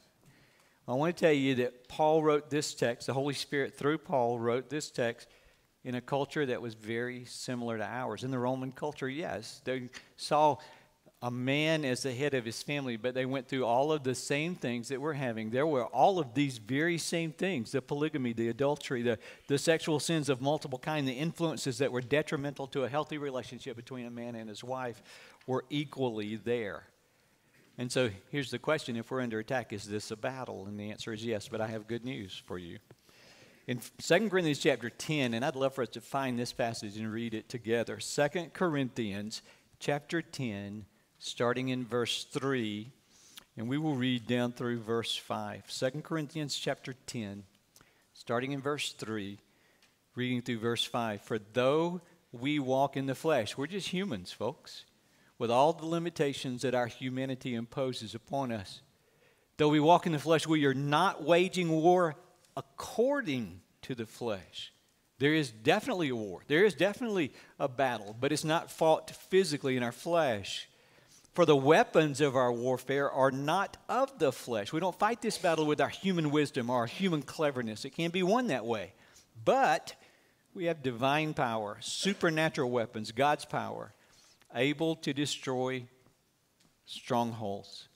I 0.88 0.94
want 0.94 1.16
to 1.16 1.22
tell 1.26 1.34
you 1.34 1.56
that 1.56 1.88
Paul 1.88 2.24
wrote 2.24 2.50
this 2.50 2.74
text, 2.74 3.08
the 3.08 3.14
Holy 3.14 3.36
Spirit 3.36 3.78
through 3.78 4.00
Paul 4.00 4.40
wrote 4.40 4.70
this 4.70 4.90
text 4.90 5.30
in 5.84 5.96
a 5.96 6.02
culture 6.02 6.46
that 6.46 6.62
was 6.62 6.74
very 6.74 7.26
similar 7.26 7.78
to 7.78 7.86
ours. 7.86 8.24
In 8.24 8.32
the 8.32 8.40
Roman 8.40 8.72
culture, 8.72 9.08
yes, 9.08 9.62
they 9.64 9.90
saw 10.18 10.58
a 11.24 11.32
man 11.32 11.86
as 11.86 12.04
the 12.04 12.12
head 12.12 12.34
of 12.34 12.44
his 12.44 12.62
family, 12.62 12.98
but 12.98 13.14
they 13.14 13.26
went 13.26 13.48
through 13.48 13.66
all 13.66 13.94
of 13.94 14.04
the 14.04 14.14
same 14.14 14.56
things 14.56 14.90
that 14.90 15.00
we're 15.00 15.14
having. 15.14 15.50
There 15.50 15.66
were 15.66 15.86
all 15.86 16.20
of 16.20 16.34
these 16.34 16.58
very 16.58 16.98
same 16.98 17.32
things 17.32 17.72
the 17.72 17.82
polygamy, 17.82 18.34
the 18.34 18.50
adultery, 18.50 19.02
the, 19.02 19.18
the 19.48 19.58
sexual 19.58 20.02
sins 20.02 20.28
of 20.28 20.42
multiple 20.42 20.78
kind, 20.78 21.08
the 21.08 21.14
influences 21.14 21.78
that 21.78 21.94
were 21.94 22.02
detrimental 22.02 22.68
to 22.68 22.84
a 22.84 22.90
healthy 22.90 23.18
relationship 23.18 23.78
between 23.78 24.06
a 24.06 24.12
man 24.12 24.36
and 24.36 24.50
his 24.50 24.66
wife 24.66 25.02
were 25.48 25.64
equally 25.70 26.36
there. 26.36 26.88
And 27.78 27.90
so 27.90 28.10
here's 28.30 28.52
the 28.52 28.60
question 28.60 28.98
if 28.98 29.10
we're 29.10 29.22
under 29.22 29.40
attack, 29.40 29.72
is 29.72 29.86
this 29.86 30.12
a 30.12 30.18
battle? 30.18 30.66
And 30.66 30.78
the 30.78 30.92
answer 30.92 31.14
is 31.14 31.24
yes, 31.24 31.48
but 31.48 31.62
I 31.62 31.68
have 31.68 31.88
good 31.88 32.04
news 32.04 32.44
for 32.46 32.58
you. 32.58 32.80
In 33.66 33.80
2 33.98 34.30
Corinthians 34.30 34.60
chapter 34.60 34.90
10, 34.90 35.34
and 35.34 35.46
I'd 35.46 35.56
love 35.56 35.74
for 35.74 35.84
us 35.84 35.90
to 35.90 36.02
find 36.02 36.38
this 36.38 36.52
passage 36.52 36.98
and 36.98 37.10
read 37.10 37.34
it 37.34 37.48
together. 37.48 37.98
2 37.98 38.50
Corinthians 38.54 39.42
chapter 39.80 40.22
10, 40.22 40.86
starting 41.24 41.70
in 41.70 41.86
verse 41.86 42.26
3, 42.26 42.92
and 43.56 43.70
we 43.70 43.78
will 43.78 43.96
read 43.96 44.28
down 44.28 44.52
through 44.52 44.80
verse 44.80 45.16
5. 45.16 45.68
2 45.68 46.02
Corinthians 46.02 46.56
chapter 46.56 46.94
10, 47.08 47.44
starting 48.14 48.52
in 48.52 48.62
verse 48.62 48.94
3, 48.94 49.40
reading 50.16 50.42
through 50.42 50.60
verse 50.60 50.84
5. 50.84 51.22
For 51.22 51.40
though 51.54 52.02
we 52.32 52.60
walk 52.60 52.98
in 52.98 53.06
the 53.06 53.16
flesh, 53.16 53.58
we're 53.58 53.68
just 53.68 53.90
humans, 53.90 54.32
folks 54.32 54.86
with 55.38 55.52
all 55.52 55.74
the 55.74 55.86
limitations 55.86 56.62
that 56.62 56.76
our 56.76 56.88
humanity 56.88 57.56
imposes 57.56 58.16
upon 58.16 58.52
us. 58.52 58.82
Though 59.58 59.70
we 59.70 59.80
walk 59.80 60.06
in 60.06 60.12
the 60.12 60.20
flesh, 60.20 60.48
we 60.48 60.66
are 60.66 60.74
not 60.74 61.24
waging 61.24 61.70
war 61.70 62.16
according 62.56 63.62
to 63.82 63.96
the 63.96 64.06
flesh. 64.06 64.72
There 65.20 65.34
is 65.34 65.52
definitely 65.52 66.10
a 66.10 66.16
war. 66.16 66.44
There 66.48 66.66
is 66.66 66.76
definitely 66.76 67.34
a 67.60 67.68
battle, 67.68 68.16
but 68.20 68.32
it's 68.32 68.44
not 68.44 68.72
fought 68.72 69.12
physically 69.12 69.78
in 69.78 69.84
our 69.84 69.92
flesh. 69.92 70.70
For 71.34 71.46
the 71.46 71.56
weapons 71.56 72.22
of 72.22 72.36
our 72.36 72.52
warfare 72.52 73.12
are 73.12 73.32
not 73.32 73.78
of 73.90 74.20
the 74.20 74.32
flesh. 74.32 74.72
We 74.72 74.80
don't 74.80 74.98
fight 74.98 75.22
this 75.22 75.38
battle 75.38 75.66
with 75.66 75.82
our 75.82 75.90
human 75.90 76.30
wisdom 76.30 76.70
or 76.70 76.78
our 76.78 76.86
human 76.86 77.24
cleverness. 77.24 77.86
It 77.86 77.92
can't 77.92 78.14
be 78.14 78.22
won 78.22 78.48
that 78.48 78.66
way. 78.66 78.94
But 79.44 79.96
we 80.54 80.66
have 80.66 80.84
divine 80.84 81.34
power, 81.34 81.78
supernatural 81.82 82.70
weapons, 82.70 83.12
God's 83.12 83.46
power 83.46 83.94
able 84.54 84.96
to 84.98 85.14
destroy 85.14 85.84
strongholds. 86.86 87.88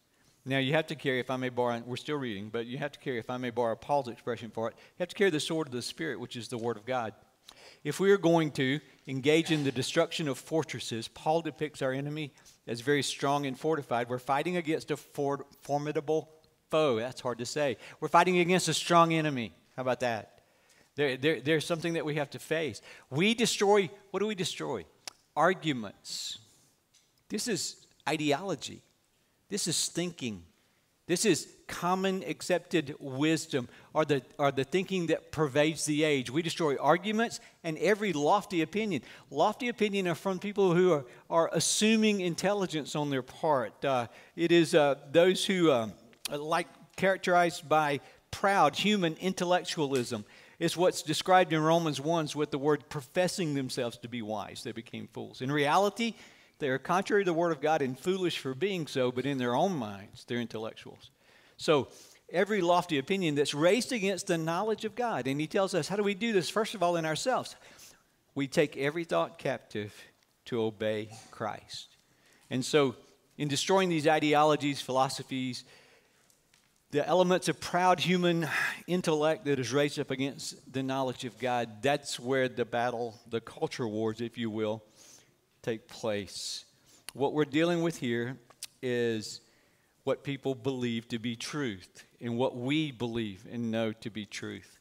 Now, 0.43 0.59
you 0.59 0.73
have 0.73 0.87
to 0.87 0.95
carry, 0.95 1.19
if 1.19 1.29
I 1.29 1.35
may 1.35 1.49
borrow, 1.49 1.83
we're 1.85 1.97
still 1.97 2.15
reading, 2.15 2.49
but 2.49 2.65
you 2.65 2.77
have 2.77 2.93
to 2.93 2.99
carry, 2.99 3.19
if 3.19 3.29
I 3.29 3.37
may 3.37 3.49
borrow 3.49 3.75
Paul's 3.75 4.07
expression 4.07 4.49
for 4.49 4.69
it, 4.69 4.75
you 4.77 5.01
have 5.01 5.09
to 5.09 5.15
carry 5.15 5.29
the 5.29 5.39
sword 5.39 5.67
of 5.67 5.73
the 5.73 5.81
Spirit, 5.81 6.19
which 6.19 6.35
is 6.35 6.47
the 6.47 6.57
Word 6.57 6.77
of 6.77 6.85
God. 6.85 7.13
If 7.83 7.99
we 7.99 8.11
are 8.11 8.17
going 8.17 8.51
to 8.51 8.79
engage 9.07 9.51
in 9.51 9.63
the 9.63 9.71
destruction 9.71 10.27
of 10.27 10.37
fortresses, 10.37 11.07
Paul 11.07 11.41
depicts 11.41 11.81
our 11.81 11.91
enemy 11.91 12.33
as 12.67 12.81
very 12.81 13.03
strong 13.03 13.45
and 13.45 13.57
fortified. 13.57 14.09
We're 14.09 14.19
fighting 14.19 14.57
against 14.57 14.91
a 14.91 14.97
for- 14.97 15.45
formidable 15.61 16.29
foe. 16.69 16.97
That's 16.97 17.21
hard 17.21 17.37
to 17.37 17.45
say. 17.45 17.77
We're 17.99 18.09
fighting 18.09 18.39
against 18.39 18.67
a 18.67 18.73
strong 18.73 19.13
enemy. 19.13 19.53
How 19.75 19.81
about 19.83 20.01
that? 20.01 20.41
There, 20.95 21.15
there, 21.15 21.39
there's 21.39 21.65
something 21.65 21.93
that 21.93 22.05
we 22.05 22.15
have 22.15 22.31
to 22.31 22.39
face. 22.39 22.81
We 23.09 23.35
destroy, 23.35 23.89
what 24.11 24.19
do 24.19 24.27
we 24.27 24.35
destroy? 24.35 24.85
Arguments 25.35 26.39
this 27.29 27.47
is 27.47 27.87
ideology. 28.07 28.81
This 29.49 29.67
is 29.67 29.87
thinking. 29.89 30.43
This 31.07 31.25
is 31.25 31.47
common 31.67 32.23
accepted 32.23 32.95
wisdom 32.99 33.69
or 33.93 34.03
the, 34.05 34.21
or 34.37 34.51
the 34.51 34.65
thinking 34.65 35.07
that 35.07 35.31
pervades 35.31 35.85
the 35.85 36.03
age. 36.03 36.29
We 36.29 36.41
destroy 36.41 36.75
arguments 36.75 37.39
and 37.63 37.77
every 37.77 38.13
lofty 38.13 38.61
opinion. 38.61 39.03
Lofty 39.29 39.69
opinion 39.69 40.07
are 40.07 40.15
from 40.15 40.39
people 40.39 40.73
who 40.73 40.91
are, 40.91 41.05
are 41.29 41.49
assuming 41.53 42.21
intelligence 42.21 42.95
on 42.95 43.09
their 43.09 43.21
part. 43.21 43.83
Uh, 43.83 44.07
it 44.35 44.51
is 44.51 44.75
uh, 44.75 44.95
those 45.11 45.45
who 45.45 45.71
uh, 45.71 45.87
like 46.29 46.67
characterized 46.97 47.67
by 47.69 48.01
proud 48.31 48.75
human 48.75 49.15
intellectualism. 49.21 50.25
It's 50.59 50.75
what's 50.75 51.03
described 51.03 51.53
in 51.53 51.61
Romans 51.61 52.01
1 52.01 52.29
with 52.35 52.51
the 52.51 52.57
word 52.57 52.89
professing 52.89 53.53
themselves 53.53 53.97
to 53.99 54.09
be 54.09 54.21
wise. 54.21 54.63
They 54.63 54.71
became 54.71 55.07
fools. 55.13 55.41
In 55.41 55.51
reality, 55.51 56.15
they 56.59 56.69
are 56.69 56.79
contrary 56.79 57.23
to 57.23 57.31
the 57.31 57.33
Word 57.33 57.51
of 57.51 57.61
God 57.61 57.81
and 57.81 57.97
foolish 57.97 58.37
for 58.37 58.53
being 58.53 58.87
so, 58.87 59.11
but 59.11 59.25
in 59.25 59.37
their 59.37 59.55
own 59.55 59.75
minds, 59.75 60.25
they're 60.25 60.39
intellectuals. 60.39 61.11
So, 61.57 61.89
every 62.31 62.61
lofty 62.61 62.97
opinion 62.97 63.35
that's 63.35 63.53
raised 63.53 63.91
against 63.91 64.27
the 64.27 64.37
knowledge 64.37 64.85
of 64.85 64.95
God. 64.95 65.27
And 65.27 65.39
he 65.39 65.47
tells 65.47 65.73
us, 65.73 65.87
how 65.87 65.95
do 65.95 66.03
we 66.03 66.13
do 66.13 66.33
this? 66.33 66.49
First 66.49 66.75
of 66.75 66.83
all, 66.83 66.97
in 66.97 67.05
ourselves. 67.05 67.55
We 68.35 68.47
take 68.47 68.77
every 68.77 69.03
thought 69.03 69.39
captive 69.39 69.93
to 70.45 70.61
obey 70.61 71.09
Christ. 71.31 71.87
And 72.49 72.63
so, 72.63 72.95
in 73.37 73.47
destroying 73.47 73.89
these 73.89 74.07
ideologies, 74.07 74.81
philosophies, 74.81 75.63
the 76.91 77.05
elements 77.05 77.49
of 77.49 77.59
proud 77.59 77.99
human 77.99 78.47
intellect 78.87 79.45
that 79.45 79.59
is 79.59 79.73
raised 79.73 79.99
up 79.99 80.09
against 80.09 80.71
the 80.71 80.81
knowledge 80.81 81.25
of 81.25 81.37
God, 81.37 81.81
that's 81.81 82.19
where 82.19 82.47
the 82.47 82.65
battle, 82.65 83.19
the 83.29 83.41
culture 83.41 83.87
wars, 83.87 84.21
if 84.21 84.37
you 84.37 84.49
will, 84.49 84.83
take 85.67 85.87
place. 85.89 86.63
what 87.13 87.33
we're 87.33 87.43
dealing 87.43 87.81
with 87.81 87.97
here 87.97 88.37
is 88.81 89.41
what 90.05 90.23
people 90.23 90.55
believe 90.55 91.09
to 91.09 91.19
be 91.19 91.35
truth 91.35 92.05
and 92.21 92.37
what 92.37 92.55
we 92.55 92.89
believe 92.89 93.45
and 93.51 93.69
know 93.69 93.91
to 93.91 94.09
be 94.09 94.25
truth. 94.25 94.79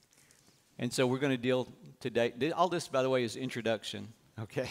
And 0.79 0.93
so 0.93 1.05
we're 1.05 1.19
going 1.19 1.33
to 1.33 1.43
deal 1.43 1.67
today. 1.99 2.33
All 2.55 2.69
this, 2.69 2.87
by 2.87 3.03
the 3.03 3.11
way, 3.11 3.25
is 3.25 3.35
introduction, 3.35 4.13
okay? 4.41 4.71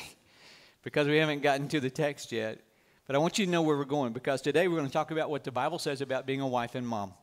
Because 0.84 1.05
we 1.05 1.17
haven't 1.17 1.41
gotten 1.41 1.67
to 1.67 1.81
the 1.81 1.89
text 1.89 2.31
yet. 2.31 2.62
But 3.07 3.17
I 3.17 3.19
want 3.19 3.38
you 3.38 3.43
to 3.43 3.51
know 3.51 3.62
where 3.62 3.75
we're 3.75 3.84
going 3.84 4.13
because 4.13 4.41
today 4.41 4.69
we're 4.69 4.77
going 4.77 4.88
to 4.88 4.93
talk 4.93 5.12
about 5.12 5.29
what 5.29 5.43
the 5.43 5.51
Bible 5.51 5.79
says 5.79 6.00
about 6.00 6.25
being 6.25 6.39
a 6.39 6.48
wife 6.48 6.75
and 6.75 6.88
mom. 6.88 7.13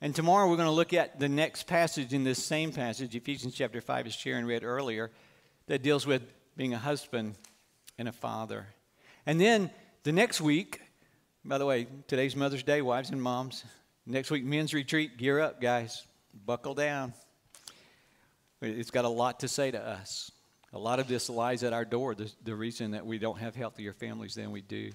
And 0.00 0.12
tomorrow 0.12 0.50
we're 0.50 0.56
going 0.56 0.66
to 0.66 0.72
look 0.72 0.92
at 0.92 1.20
the 1.20 1.28
next 1.28 1.68
passage 1.68 2.12
in 2.12 2.24
this 2.24 2.42
same 2.42 2.72
passage, 2.72 3.14
Ephesians 3.14 3.54
chapter 3.54 3.80
5, 3.80 4.08
as 4.08 4.14
Sharon 4.14 4.44
read 4.44 4.64
earlier, 4.64 5.12
that 5.68 5.84
deals 5.84 6.04
with 6.04 6.22
being 6.56 6.74
a 6.74 6.78
husband 6.78 7.36
and 7.98 8.08
a 8.08 8.12
father. 8.12 8.66
And 9.24 9.40
then 9.40 9.70
the 10.02 10.12
next 10.12 10.40
week, 10.40 10.80
by 11.44 11.58
the 11.58 11.66
way, 11.66 11.86
today's 12.06 12.36
Mother's 12.36 12.62
Day, 12.62 12.82
wives 12.82 13.10
and 13.10 13.22
moms. 13.22 13.64
Next 14.06 14.30
week, 14.30 14.44
men's 14.44 14.74
retreat. 14.74 15.16
Gear 15.16 15.40
up, 15.40 15.60
guys. 15.60 16.04
Buckle 16.44 16.74
down. 16.74 17.12
It's 18.60 18.90
got 18.90 19.04
a 19.04 19.08
lot 19.08 19.40
to 19.40 19.48
say 19.48 19.70
to 19.70 19.80
us. 19.80 20.30
A 20.72 20.78
lot 20.78 20.98
of 20.98 21.08
this 21.08 21.30
lies 21.30 21.62
at 21.62 21.72
our 21.72 21.84
door, 21.84 22.14
the, 22.14 22.30
the 22.44 22.54
reason 22.54 22.90
that 22.90 23.06
we 23.06 23.18
don't 23.18 23.38
have 23.38 23.54
healthier 23.54 23.92
families 23.92 24.34
than 24.34 24.50
we 24.50 24.60
do. 24.60 24.90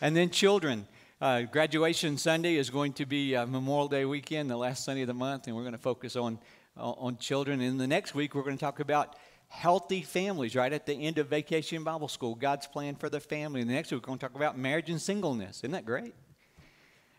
And 0.00 0.16
then 0.16 0.30
children. 0.30 0.86
Uh, 1.20 1.42
graduation 1.42 2.16
Sunday 2.16 2.56
is 2.56 2.70
going 2.70 2.94
to 2.94 3.04
be 3.04 3.36
uh, 3.36 3.44
Memorial 3.46 3.88
Day 3.88 4.04
weekend, 4.04 4.48
the 4.48 4.56
last 4.56 4.84
Sunday 4.84 5.02
of 5.02 5.08
the 5.08 5.14
month, 5.14 5.46
and 5.46 5.54
we're 5.54 5.62
going 5.62 5.72
to 5.72 5.78
focus 5.78 6.16
on, 6.16 6.38
on 6.76 7.18
children. 7.18 7.60
And 7.60 7.78
the 7.78 7.86
next 7.86 8.14
week, 8.14 8.34
we're 8.34 8.42
going 8.42 8.56
to 8.56 8.60
talk 8.60 8.80
about 8.80 9.16
healthy 9.50 10.00
families 10.00 10.54
right 10.54 10.72
at 10.72 10.86
the 10.86 10.94
end 10.94 11.18
of 11.18 11.26
Vacation 11.26 11.84
Bible 11.84 12.08
School, 12.08 12.34
God's 12.34 12.66
plan 12.66 12.94
for 12.94 13.10
the 13.10 13.20
family. 13.20 13.60
And 13.60 13.68
the 13.68 13.74
next 13.74 13.90
week, 13.90 14.00
we're 14.00 14.06
going 14.06 14.18
to 14.18 14.26
talk 14.26 14.36
about 14.36 14.56
marriage 14.56 14.88
and 14.88 15.02
singleness. 15.02 15.58
Isn't 15.58 15.72
that 15.72 15.84
great? 15.84 16.14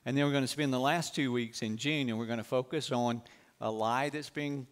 And 0.05 0.17
then 0.17 0.25
we're 0.25 0.31
going 0.31 0.43
to 0.43 0.47
spend 0.47 0.73
the 0.73 0.79
last 0.79 1.13
two 1.13 1.31
weeks 1.31 1.61
in 1.61 1.77
June, 1.77 2.09
and 2.09 2.17
we're 2.17 2.25
going 2.25 2.39
to 2.39 2.43
focus 2.43 2.91
on 2.91 3.21
a 3.59 3.69
lie 3.69 4.09
that's 4.09 4.29
being 4.29 4.65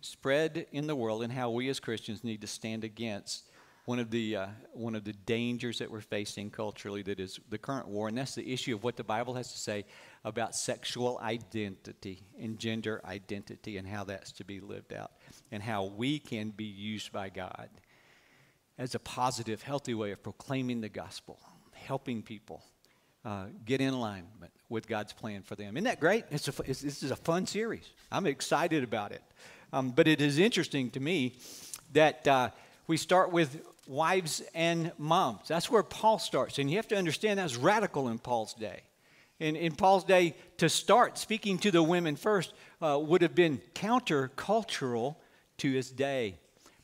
spread 0.00 0.66
in 0.72 0.86
the 0.86 0.96
world 0.96 1.22
and 1.22 1.32
how 1.32 1.48
we 1.48 1.68
as 1.70 1.80
Christians 1.80 2.24
need 2.24 2.42
to 2.42 2.46
stand 2.46 2.84
against 2.84 3.48
one 3.84 3.98
of 3.98 4.10
the 4.10 4.36
uh, 4.36 4.46
one 4.72 4.94
of 4.94 5.04
the 5.04 5.12
dangers 5.12 5.78
that 5.78 5.90
we're 5.90 6.00
facing 6.00 6.50
culturally 6.50 7.02
that 7.02 7.20
is 7.20 7.38
the 7.50 7.58
current 7.58 7.86
war 7.88 8.08
and 8.08 8.16
that's 8.16 8.34
the 8.34 8.52
issue 8.52 8.74
of 8.74 8.82
what 8.82 8.96
the 8.96 9.04
bible 9.04 9.34
has 9.34 9.52
to 9.52 9.58
say 9.58 9.84
about 10.24 10.54
sexual 10.54 11.18
identity 11.22 12.22
and 12.40 12.58
gender 12.58 13.00
identity 13.04 13.76
and 13.76 13.86
how 13.86 14.04
that's 14.04 14.32
to 14.32 14.44
be 14.44 14.60
lived 14.60 14.92
out 14.92 15.12
and 15.52 15.62
how 15.62 15.84
we 15.84 16.18
can 16.18 16.50
be 16.50 16.64
used 16.64 17.12
by 17.12 17.28
god 17.28 17.68
as 18.78 18.94
a 18.94 18.98
positive 18.98 19.62
healthy 19.62 19.94
way 19.94 20.10
of 20.12 20.22
proclaiming 20.22 20.80
the 20.80 20.88
gospel 20.88 21.38
helping 21.72 22.22
people 22.22 22.62
uh, 23.24 23.46
get 23.64 23.80
in 23.80 23.92
alignment 23.92 24.52
with 24.68 24.86
god's 24.86 25.12
plan 25.12 25.42
for 25.42 25.56
them. 25.56 25.76
Isn't 25.76 25.84
that 25.84 26.00
great? 26.00 26.24
It's 26.30 26.48
a, 26.48 26.52
it's, 26.66 26.82
this 26.82 27.02
is 27.02 27.10
a 27.10 27.16
fun 27.16 27.46
series. 27.46 27.88
I'm 28.12 28.26
excited 28.26 28.84
about 28.84 29.12
it. 29.12 29.22
Um, 29.72 29.90
but 29.90 30.06
it 30.06 30.20
is 30.20 30.38
interesting 30.38 30.90
to 30.90 31.00
me 31.00 31.34
that 31.92 32.26
uh, 32.28 32.50
we 32.86 32.96
start 32.96 33.32
with 33.32 33.62
wives 33.86 34.42
and 34.54 34.92
moms. 34.98 35.48
That's 35.48 35.70
where 35.70 35.82
Paul 35.82 36.18
starts. 36.18 36.58
And 36.58 36.70
you 36.70 36.76
have 36.76 36.88
to 36.88 36.96
understand 36.96 37.38
that's 37.38 37.56
radical 37.56 38.08
in 38.08 38.18
Paul's 38.18 38.54
day. 38.54 38.82
In, 39.40 39.56
in 39.56 39.74
Paul's 39.74 40.04
day, 40.04 40.36
to 40.58 40.68
start 40.68 41.18
speaking 41.18 41.58
to 41.58 41.70
the 41.70 41.82
women 41.82 42.16
first 42.16 42.52
uh, 42.80 42.98
would 43.02 43.22
have 43.22 43.34
been 43.34 43.60
countercultural 43.74 45.16
to 45.58 45.72
his 45.72 45.90
day. 45.90 46.36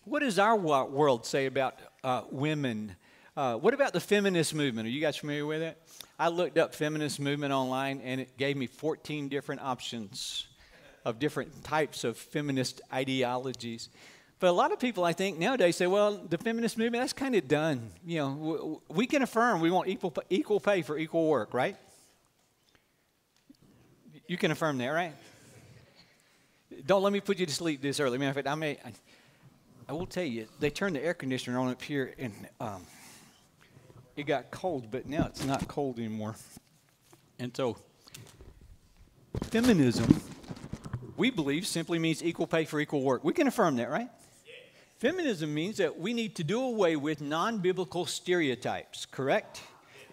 What 0.04 0.20
does 0.20 0.38
our 0.38 0.56
world 0.56 1.26
say 1.26 1.46
about 1.46 1.78
uh, 2.02 2.22
women? 2.30 2.96
Uh, 3.36 3.54
what 3.54 3.74
about 3.74 3.92
the 3.92 4.00
feminist 4.00 4.54
movement? 4.54 4.88
Are 4.88 4.90
you 4.90 5.00
guys 5.00 5.16
familiar 5.16 5.46
with 5.46 5.62
it? 5.62 5.80
I 6.18 6.28
looked 6.28 6.58
up 6.58 6.74
feminist 6.74 7.20
movement 7.20 7.52
online 7.52 8.00
and 8.02 8.20
it 8.20 8.36
gave 8.36 8.56
me 8.56 8.66
14 8.66 9.28
different 9.28 9.62
options 9.62 10.46
of 11.04 11.18
different 11.18 11.64
types 11.64 12.04
of 12.04 12.16
feminist 12.16 12.80
ideologies. 12.92 13.88
But 14.40 14.48
a 14.48 14.52
lot 14.52 14.72
of 14.72 14.80
people, 14.80 15.04
I 15.04 15.12
think, 15.12 15.38
nowadays 15.38 15.76
say, 15.76 15.86
well, 15.86 16.16
the 16.16 16.38
feminist 16.38 16.78
movement, 16.78 17.02
that's 17.02 17.12
kind 17.12 17.34
of 17.34 17.46
done. 17.46 17.90
You 18.06 18.18
know, 18.20 18.82
we 18.88 19.06
can 19.06 19.20
affirm 19.20 19.60
we 19.60 19.70
want 19.70 19.88
equal, 19.88 20.14
equal 20.30 20.58
pay 20.60 20.80
for 20.80 20.96
equal 20.96 21.28
work, 21.28 21.52
right? 21.52 21.76
You 24.26 24.38
can 24.38 24.50
affirm 24.50 24.78
that, 24.78 24.88
right? 24.88 25.12
Don't 26.86 27.02
let 27.02 27.12
me 27.12 27.20
put 27.20 27.38
you 27.38 27.44
to 27.44 27.52
sleep 27.52 27.82
this 27.82 28.00
early. 28.00 28.16
Matter 28.16 28.30
of 28.30 28.36
fact, 28.36 28.48
I 28.48 28.54
may, 28.54 28.78
I, 28.82 28.92
I 29.90 29.92
will 29.92 30.06
tell 30.06 30.24
you, 30.24 30.46
they 30.58 30.70
turned 30.70 30.96
the 30.96 31.04
air 31.04 31.12
conditioner 31.12 31.58
on 31.58 31.68
up 31.68 31.82
here 31.82 32.14
and 32.18 32.32
um, 32.60 32.86
it 34.16 34.22
got 34.22 34.50
cold, 34.50 34.90
but 34.90 35.06
now 35.06 35.26
it's 35.26 35.44
not 35.44 35.68
cold 35.68 35.98
anymore. 35.98 36.34
And 37.38 37.54
so, 37.54 37.76
feminism, 39.50 40.22
we 41.18 41.30
believe, 41.30 41.66
simply 41.66 41.98
means 41.98 42.24
equal 42.24 42.46
pay 42.46 42.64
for 42.64 42.80
equal 42.80 43.02
work. 43.02 43.22
We 43.22 43.34
can 43.34 43.46
affirm 43.46 43.76
that, 43.76 43.90
right? 43.90 44.08
Feminism 45.00 45.54
means 45.54 45.78
that 45.78 45.98
we 45.98 46.12
need 46.12 46.36
to 46.36 46.44
do 46.44 46.62
away 46.62 46.94
with 46.94 47.22
non 47.22 47.56
biblical 47.56 48.04
stereotypes, 48.04 49.06
correct? 49.06 49.62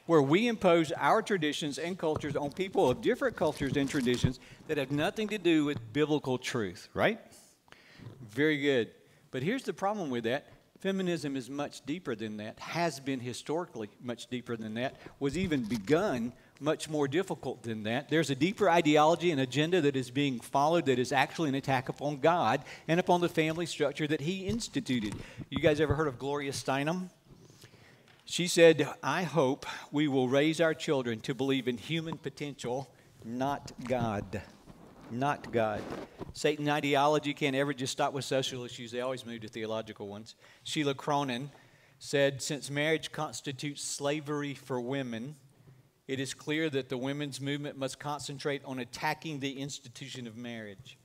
Where 0.05 0.21
we 0.21 0.47
impose 0.47 0.93
our 0.93 1.21
traditions 1.21 1.77
and 1.77 1.99
cultures 1.99 2.37
on 2.37 2.53
people 2.53 2.89
of 2.89 3.01
different 3.01 3.35
cultures 3.35 3.75
and 3.75 3.89
traditions 3.89 4.39
that 4.69 4.77
have 4.77 4.89
nothing 4.89 5.27
to 5.27 5.37
do 5.37 5.65
with 5.65 5.77
biblical 5.91 6.37
truth, 6.37 6.87
right? 6.93 7.19
Very 8.29 8.61
good. 8.61 8.91
But 9.31 9.43
here's 9.43 9.63
the 9.63 9.73
problem 9.73 10.09
with 10.09 10.23
that 10.23 10.53
feminism 10.79 11.35
is 11.35 11.49
much 11.49 11.85
deeper 11.85 12.15
than 12.15 12.37
that, 12.37 12.57
has 12.59 13.01
been 13.01 13.19
historically 13.19 13.89
much 14.01 14.27
deeper 14.27 14.55
than 14.55 14.75
that, 14.75 14.95
was 15.19 15.37
even 15.37 15.63
begun 15.63 16.31
much 16.59 16.89
more 16.89 17.07
difficult 17.07 17.63
than 17.63 17.83
that. 17.83 18.09
There's 18.09 18.29
a 18.29 18.35
deeper 18.35 18.69
ideology 18.69 19.31
and 19.31 19.41
agenda 19.41 19.81
that 19.81 19.95
is 19.95 20.09
being 20.11 20.39
followed 20.39 20.85
that 20.87 20.99
is 20.99 21.11
actually 21.11 21.49
an 21.49 21.55
attack 21.55 21.89
upon 21.89 22.17
God 22.17 22.63
and 22.87 22.99
upon 22.99 23.21
the 23.21 23.29
family 23.29 23.65
structure 23.65 24.07
that 24.07 24.21
He 24.21 24.47
instituted. 24.47 25.15
You 25.49 25.59
guys 25.59 25.79
ever 25.79 25.95
heard 25.95 26.07
of 26.07 26.19
Gloria 26.19 26.51
Steinem? 26.51 27.09
She 28.25 28.47
said, 28.47 28.89
I 29.01 29.23
hope 29.23 29.65
we 29.91 30.07
will 30.07 30.27
raise 30.27 30.59
our 30.59 30.73
children 30.73 31.21
to 31.21 31.33
believe 31.33 31.67
in 31.67 31.77
human 31.77 32.17
potential, 32.17 32.91
not 33.23 33.71
God. 33.85 34.41
Not 35.09 35.53
God. 35.53 35.81
Satan 36.33 36.67
ideology 36.67 37.33
can't 37.33 37.55
ever 37.55 37.73
just 37.73 37.93
stop 37.93 38.11
with 38.11 38.25
social 38.25 38.65
issues, 38.65 38.91
they 38.91 38.99
always 38.99 39.25
move 39.25 39.41
to 39.41 39.47
theological 39.47 40.09
ones. 40.09 40.35
Sheila 40.63 40.93
Cronan 40.93 41.51
said, 41.99 42.41
Since 42.41 42.69
marriage 42.69 43.13
constitutes 43.13 43.81
slavery 43.81 44.53
for 44.53 44.81
women, 44.81 45.35
it 46.07 46.19
is 46.19 46.33
clear 46.33 46.69
that 46.69 46.89
the 46.89 46.97
women's 46.97 47.41
movement 47.41 47.77
must 47.77 47.99
concentrate 47.99 48.61
on 48.65 48.79
attacking 48.79 49.39
the 49.39 49.59
institution 49.59 50.27
of 50.27 50.37
marriage. 50.37 50.97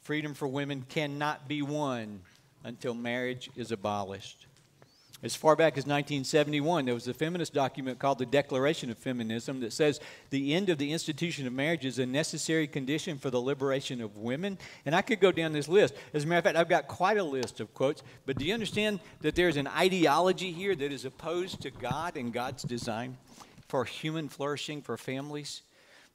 Freedom 0.00 0.34
for 0.34 0.48
women 0.48 0.84
cannot 0.88 1.48
be 1.48 1.62
won 1.62 2.20
until 2.64 2.94
marriage 2.94 3.50
is 3.56 3.70
abolished. 3.70 4.46
As 5.22 5.34
far 5.34 5.56
back 5.56 5.72
as 5.72 5.86
1971, 5.86 6.84
there 6.84 6.94
was 6.94 7.08
a 7.08 7.14
feminist 7.14 7.54
document 7.54 7.98
called 7.98 8.18
the 8.18 8.26
Declaration 8.26 8.90
of 8.90 8.98
Feminism 8.98 9.60
that 9.60 9.72
says 9.72 9.98
the 10.28 10.52
end 10.52 10.68
of 10.68 10.76
the 10.76 10.92
institution 10.92 11.46
of 11.46 11.54
marriage 11.54 11.86
is 11.86 11.98
a 11.98 12.04
necessary 12.04 12.66
condition 12.66 13.18
for 13.18 13.30
the 13.30 13.40
liberation 13.40 14.02
of 14.02 14.18
women. 14.18 14.58
And 14.84 14.94
I 14.94 15.00
could 15.00 15.20
go 15.20 15.32
down 15.32 15.52
this 15.52 15.68
list. 15.68 15.94
As 16.12 16.24
a 16.24 16.26
matter 16.26 16.38
of 16.38 16.44
fact, 16.44 16.58
I've 16.58 16.68
got 16.68 16.86
quite 16.86 17.16
a 17.16 17.24
list 17.24 17.60
of 17.60 17.72
quotes. 17.72 18.02
But 18.26 18.36
do 18.36 18.44
you 18.44 18.52
understand 18.52 19.00
that 19.22 19.34
there's 19.34 19.56
an 19.56 19.68
ideology 19.68 20.52
here 20.52 20.74
that 20.74 20.92
is 20.92 21.06
opposed 21.06 21.62
to 21.62 21.70
God 21.70 22.16
and 22.18 22.30
God's 22.30 22.62
design? 22.62 23.16
For 23.68 23.84
human 23.84 24.28
flourishing, 24.28 24.82
for 24.82 24.96
families. 24.96 25.62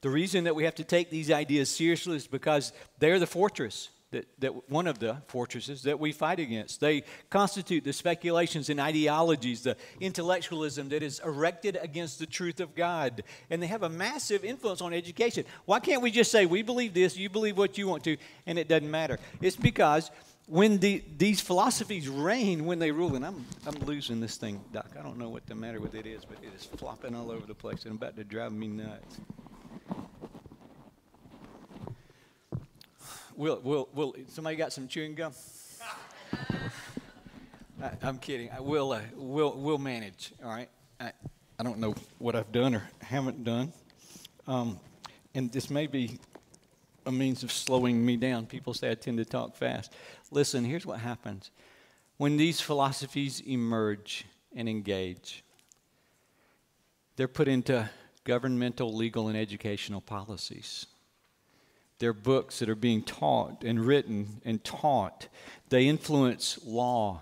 The 0.02 0.10
reason 0.10 0.46
that 0.46 0.56
we 0.56 0.64
have 0.64 0.76
to 0.76 0.84
take 0.84 1.10
these 1.10 1.30
ideas 1.30 1.70
seriously 1.70 2.16
is 2.16 2.28
because 2.28 2.74
they're 3.00 3.20
the 3.20 3.28
fortress. 3.28 3.90
That, 4.12 4.28
that 4.40 4.70
one 4.70 4.88
of 4.88 5.00
the 5.00 5.22
fortresses 5.28 5.84
that 5.84 5.98
we 5.98 6.12
fight 6.12 6.42
against. 6.42 6.82
They 6.82 7.04
constitute 7.30 7.86
the 7.86 7.94
speculations 7.94 8.70
and 8.70 8.78
ideologies, 8.78 9.64
the 9.64 9.78
intellectualism 10.02 10.90
that 10.90 11.02
is 11.02 11.22
erected 11.24 11.80
against 11.82 12.20
the 12.20 12.26
truth 12.26 12.60
of 12.60 12.76
God. 12.76 13.24
And 13.50 13.64
they 13.64 13.68
have 13.68 13.84
a 13.84 13.90
massive 13.90 14.44
influence 14.44 14.82
on 14.82 14.94
education. 14.94 15.46
Why 15.64 15.80
can't 15.80 16.02
we 16.02 16.12
just 16.12 16.30
say, 16.30 16.46
we 16.46 16.62
believe 16.62 16.94
this, 16.94 17.16
you 17.16 17.30
believe 17.30 17.58
what 17.58 17.78
you 17.78 17.88
want 17.88 18.04
to, 18.04 18.18
and 18.46 18.60
it 18.60 18.68
doesn't 18.68 18.92
matter? 18.92 19.18
It's 19.40 19.56
because 19.56 20.12
when 20.52 20.80
the, 20.80 21.02
these 21.18 21.40
philosophies 21.40 22.10
reign 22.10 22.66
when 22.66 22.78
they 22.78 22.92
rule, 22.92 23.16
and 23.16 23.26
I'm, 23.26 23.46
I'm 23.66 23.76
losing 23.86 24.20
this 24.20 24.36
thing, 24.36 24.60
Doc. 24.74 24.86
I 25.00 25.02
don't 25.02 25.18
know 25.18 25.30
what 25.30 25.46
the 25.48 25.56
matter 25.56 25.80
with 25.80 25.96
it 25.96 26.06
is, 26.06 26.26
but 26.26 26.40
it 26.44 26.52
is 26.54 26.66
flopping 26.66 27.16
all 27.16 27.32
over 27.32 27.46
the 27.46 27.56
place 27.56 27.86
and 27.86 27.96
about 27.96 28.18
to 28.18 28.26
drive 28.26 28.52
me 28.52 28.68
nuts. 28.68 29.18
Will, 33.38 33.62
will, 33.64 33.88
will, 33.94 34.14
somebody 34.28 34.58
got 34.58 34.74
some 34.74 34.90
chewing 34.90 35.16
gum? 35.16 35.32
I, 37.82 37.92
am 38.02 38.18
kidding. 38.18 38.50
I 38.52 38.60
will, 38.60 38.92
uh, 38.92 39.00
will, 39.16 39.54
will 39.54 39.78
manage, 39.78 40.34
all 40.44 40.50
right? 40.50 40.68
I, 41.00 41.14
I 41.58 41.64
don't 41.64 41.80
know 41.80 41.96
what 42.18 42.36
I've 42.36 42.52
done 42.52 42.76
or 42.76 42.84
haven't 43.02 43.46
done. 43.46 43.72
Um, 44.48 44.82
and 45.34 45.50
this 45.50 45.70
may 45.70 45.88
be 45.88 46.20
a 47.06 47.12
means 47.12 47.44
of 47.44 47.52
slowing 47.52 48.06
me 48.06 48.18
down. 48.18 48.46
People 48.46 48.74
say 48.74 48.92
I 48.92 48.96
tend 48.96 49.18
to 49.18 49.26
talk 49.26 49.56
fast. 49.56 49.94
Listen, 50.32 50.64
here's 50.64 50.86
what 50.86 51.00
happens 51.00 51.52
when 52.18 52.38
these 52.38 52.62
philosophies 52.62 53.42
emerge 53.42 54.26
and 54.56 54.70
engage. 54.70 55.44
they're 57.16 57.28
put 57.28 57.48
into 57.48 57.90
governmental, 58.24 58.94
legal, 58.96 59.28
and 59.28 59.38
educational 59.38 60.02
policies. 60.02 60.88
They're 62.00 62.14
books 62.14 62.60
that 62.60 62.70
are 62.70 62.76
being 62.76 63.04
taught 63.04 63.64
and 63.64 63.80
written 63.80 64.42
and 64.44 64.64
taught. 64.64 65.28
They 65.70 65.88
influence 65.88 66.60
law. 66.66 67.22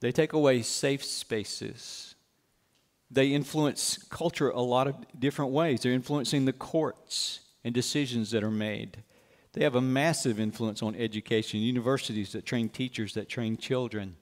They 0.00 0.12
take 0.12 0.32
away 0.32 0.62
safe 0.62 1.04
spaces. 1.04 2.14
They 3.10 3.28
influence 3.28 3.98
culture 4.10 4.50
a 4.50 4.60
lot 4.60 4.88
of 4.88 4.96
different 5.18 5.52
ways. 5.52 5.80
They're 5.80 5.92
influencing 5.92 6.44
the 6.44 6.52
courts 6.52 7.40
and 7.64 7.74
decisions 7.74 8.30
that 8.30 8.42
are 8.42 8.50
made. 8.50 9.02
They 9.52 9.64
have 9.64 9.74
a 9.74 9.80
massive 9.80 10.38
influence 10.38 10.82
on 10.82 10.94
education, 10.94 11.60
universities 11.60 12.32
that 12.32 12.46
train 12.46 12.68
teachers, 12.68 13.14
that 13.14 13.28
train 13.28 13.56
children. 13.56 14.16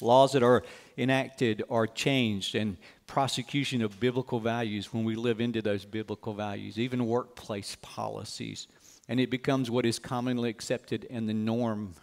Laws 0.00 0.32
that 0.32 0.42
are 0.42 0.64
enacted 0.98 1.62
are 1.70 1.86
changed, 1.86 2.54
and 2.56 2.76
prosecution 3.06 3.82
of 3.82 4.00
biblical 4.00 4.40
values 4.40 4.92
when 4.92 5.04
we 5.04 5.14
live 5.14 5.40
into 5.40 5.62
those 5.62 5.84
biblical 5.84 6.34
values, 6.34 6.78
even 6.78 7.06
workplace 7.06 7.76
policies. 7.82 8.66
And 9.08 9.20
it 9.20 9.30
becomes 9.30 9.70
what 9.70 9.86
is 9.86 9.98
commonly 9.98 10.48
accepted 10.48 11.06
and 11.10 11.28
the 11.28 11.34
norm. 11.34 11.94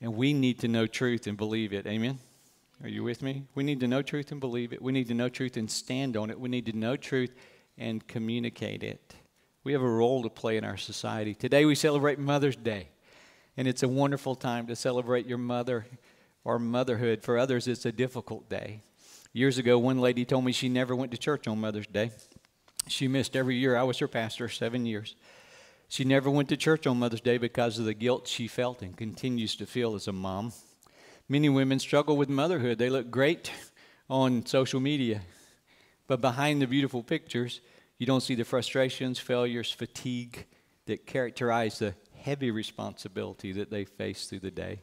And 0.00 0.14
we 0.14 0.34
need 0.34 0.58
to 0.60 0.68
know 0.68 0.86
truth 0.86 1.26
and 1.26 1.36
believe 1.38 1.72
it. 1.72 1.86
Amen? 1.86 2.18
Are 2.82 2.88
you 2.88 3.04
with 3.04 3.22
me? 3.22 3.44
We 3.54 3.62
need 3.62 3.80
to 3.80 3.86
know 3.86 4.02
truth 4.02 4.32
and 4.32 4.40
believe 4.40 4.72
it. 4.72 4.82
We 4.82 4.92
need 4.92 5.06
to 5.08 5.14
know 5.14 5.28
truth 5.28 5.56
and 5.56 5.70
stand 5.70 6.16
on 6.16 6.30
it. 6.30 6.40
We 6.40 6.48
need 6.48 6.66
to 6.66 6.76
know 6.76 6.96
truth 6.96 7.32
and 7.78 8.06
communicate 8.06 8.82
it. 8.82 9.14
We 9.64 9.74
have 9.74 9.82
a 9.82 9.88
role 9.88 10.24
to 10.24 10.28
play 10.28 10.56
in 10.56 10.64
our 10.64 10.76
society. 10.76 11.34
Today 11.34 11.64
we 11.64 11.76
celebrate 11.76 12.18
Mother's 12.18 12.56
Day, 12.56 12.88
and 13.56 13.68
it's 13.68 13.84
a 13.84 13.88
wonderful 13.88 14.34
time 14.34 14.66
to 14.66 14.74
celebrate 14.74 15.24
your 15.26 15.38
mother 15.38 15.86
or 16.42 16.58
motherhood. 16.58 17.22
For 17.22 17.38
others, 17.38 17.68
it's 17.68 17.86
a 17.86 17.92
difficult 17.92 18.48
day. 18.48 18.80
Years 19.32 19.58
ago, 19.58 19.78
one 19.78 20.00
lady 20.00 20.24
told 20.24 20.44
me 20.44 20.50
she 20.50 20.68
never 20.68 20.96
went 20.96 21.12
to 21.12 21.16
church 21.16 21.46
on 21.46 21.60
Mother's 21.60 21.86
Day. 21.86 22.10
She 22.88 23.06
missed 23.06 23.36
every 23.36 23.54
year. 23.54 23.76
I 23.76 23.84
was 23.84 24.00
her 24.00 24.08
pastor, 24.08 24.48
seven 24.48 24.84
years. 24.84 25.14
She 25.86 26.02
never 26.04 26.28
went 26.28 26.48
to 26.48 26.56
church 26.56 26.84
on 26.88 26.98
Mother's 26.98 27.20
Day 27.20 27.38
because 27.38 27.78
of 27.78 27.84
the 27.84 27.94
guilt 27.94 28.26
she 28.26 28.48
felt 28.48 28.82
and 28.82 28.96
continues 28.96 29.54
to 29.54 29.66
feel 29.66 29.94
as 29.94 30.08
a 30.08 30.12
mom. 30.12 30.52
Many 31.28 31.48
women 31.48 31.78
struggle 31.78 32.16
with 32.16 32.28
motherhood. 32.28 32.78
They 32.78 32.90
look 32.90 33.12
great 33.12 33.52
on 34.10 34.44
social 34.44 34.80
media, 34.80 35.20
but 36.08 36.20
behind 36.20 36.60
the 36.60 36.66
beautiful 36.66 37.04
pictures, 37.04 37.60
you 38.02 38.06
don't 38.06 38.20
see 38.20 38.34
the 38.34 38.44
frustrations, 38.44 39.20
failures, 39.20 39.70
fatigue 39.70 40.46
that 40.86 41.06
characterize 41.06 41.78
the 41.78 41.94
heavy 42.18 42.50
responsibility 42.50 43.52
that 43.52 43.70
they 43.70 43.84
face 43.84 44.26
through 44.26 44.40
the 44.40 44.50
day. 44.50 44.80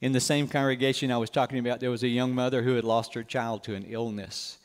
In 0.00 0.12
the 0.12 0.20
same 0.20 0.48
congregation 0.48 1.12
I 1.12 1.18
was 1.18 1.28
talking 1.28 1.58
about, 1.58 1.80
there 1.80 1.90
was 1.90 2.02
a 2.02 2.08
young 2.08 2.34
mother 2.34 2.62
who 2.62 2.76
had 2.76 2.84
lost 2.84 3.12
her 3.12 3.22
child 3.22 3.62
to 3.64 3.74
an 3.74 3.84
illness. 3.86 4.56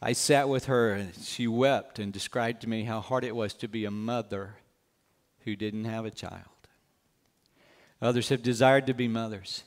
I 0.00 0.14
sat 0.14 0.48
with 0.48 0.64
her 0.64 0.92
and 0.92 1.14
she 1.16 1.46
wept 1.46 1.98
and 1.98 2.14
described 2.14 2.62
to 2.62 2.68
me 2.70 2.84
how 2.84 3.02
hard 3.02 3.24
it 3.24 3.36
was 3.36 3.52
to 3.56 3.68
be 3.68 3.84
a 3.84 3.90
mother 3.90 4.54
who 5.40 5.54
didn't 5.54 5.84
have 5.84 6.06
a 6.06 6.10
child. 6.10 6.48
Others 8.00 8.30
have 8.30 8.42
desired 8.42 8.86
to 8.86 8.94
be 8.94 9.06
mothers, 9.06 9.64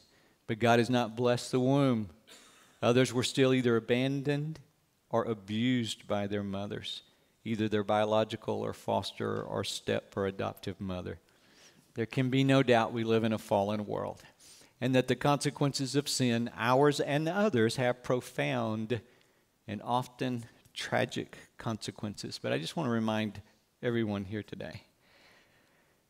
but 0.48 0.58
God 0.58 0.80
has 0.80 0.90
not 0.90 1.16
blessed 1.16 1.52
the 1.52 1.60
womb. 1.60 2.10
Others 2.82 3.14
were 3.14 3.22
still 3.22 3.54
either 3.54 3.76
abandoned 3.76 4.60
or 5.12 5.26
abused 5.26 6.08
by 6.08 6.26
their 6.26 6.42
mothers 6.42 7.04
either 7.48 7.70
their 7.70 7.84
biological 7.84 8.62
or 8.62 8.74
foster 8.74 9.42
or 9.42 9.64
step 9.64 10.16
or 10.16 10.26
adoptive 10.26 10.80
mother. 10.80 11.20
There 11.96 12.06
can 12.06 12.30
be 12.30 12.44
no 12.44 12.62
doubt 12.62 12.94
we 12.94 13.04
live 13.04 13.24
in 13.24 13.34
a 13.34 13.38
fallen 13.38 13.86
world 13.86 14.22
and 14.80 14.94
that 14.94 15.08
the 15.08 15.16
consequences 15.16 15.96
of 15.96 16.08
sin, 16.08 16.52
ours 16.56 17.00
and 17.00 17.28
others, 17.28 17.78
have 17.78 18.04
profound 18.04 19.02
and 19.68 19.82
often 19.82 20.46
tragic 20.74 21.38
consequences. 21.58 22.40
But 22.42 22.54
I 22.54 22.60
just 22.60 22.76
want 22.76 22.88
to 22.88 22.92
remind 22.92 23.42
everyone 23.82 24.26
here 24.26 24.44
today 24.44 24.84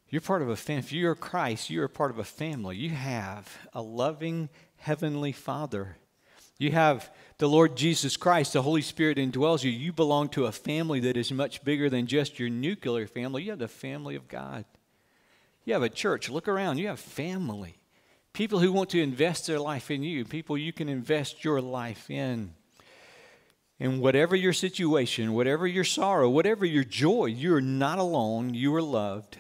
you're 0.10 0.22
part 0.22 0.42
of 0.42 0.50
a 0.50 0.56
family. 0.56 0.80
If 0.80 0.94
you're 0.94 1.16
Christ, 1.16 1.70
you're 1.70 1.88
part 1.90 2.12
of 2.12 2.20
a 2.20 2.24
family. 2.24 2.78
You 2.78 2.92
have 2.92 3.58
a 3.74 3.82
loving 3.82 4.50
Heavenly 4.78 5.34
Father 5.34 5.98
you 6.58 6.72
have 6.72 7.10
the 7.38 7.48
Lord 7.48 7.76
Jesus 7.78 8.18
Christ, 8.18 8.54
the 8.54 8.64
Holy 8.64 8.82
Spirit 8.82 9.18
indwells 9.18 9.64
you. 9.64 9.70
You 9.70 9.94
belong 9.94 10.30
to 10.30 10.46
a 10.46 10.52
family 10.52 11.00
that 11.02 11.18
is 11.18 11.32
much 11.32 11.64
bigger 11.64 11.90
than 11.90 12.08
just 12.08 12.40
your 12.40 12.50
nuclear 12.50 13.06
family. 13.06 13.44
You 13.44 13.52
have 13.52 13.60
the 13.60 13.68
family 13.68 14.16
of 14.16 14.28
God. 14.28 14.66
You 15.66 15.74
have 15.74 15.84
a 15.84 15.90
church. 15.90 16.30
Look 16.30 16.48
around. 16.48 16.80
You 16.80 16.88
have 16.88 17.00
family. 17.00 17.76
People 18.34 18.60
who 18.60 18.72
want 18.72 18.90
to 18.92 19.02
invest 19.02 19.46
their 19.48 19.60
life 19.60 19.92
in 19.92 20.02
you, 20.04 20.24
people 20.26 20.58
you 20.58 20.72
can 20.72 20.90
invest 20.90 21.44
your 21.44 21.62
life 21.62 22.10
in. 22.10 22.54
And 23.80 24.02
whatever 24.02 24.36
your 24.36 24.54
situation, 24.54 25.34
whatever 25.34 25.68
your 25.68 25.84
sorrow, 25.84 26.30
whatever 26.30 26.66
your 26.66 26.84
joy, 26.84 27.26
you're 27.26 27.62
not 27.62 28.00
alone. 28.00 28.54
You 28.54 28.74
are 28.76 28.82
loved. 28.82 29.38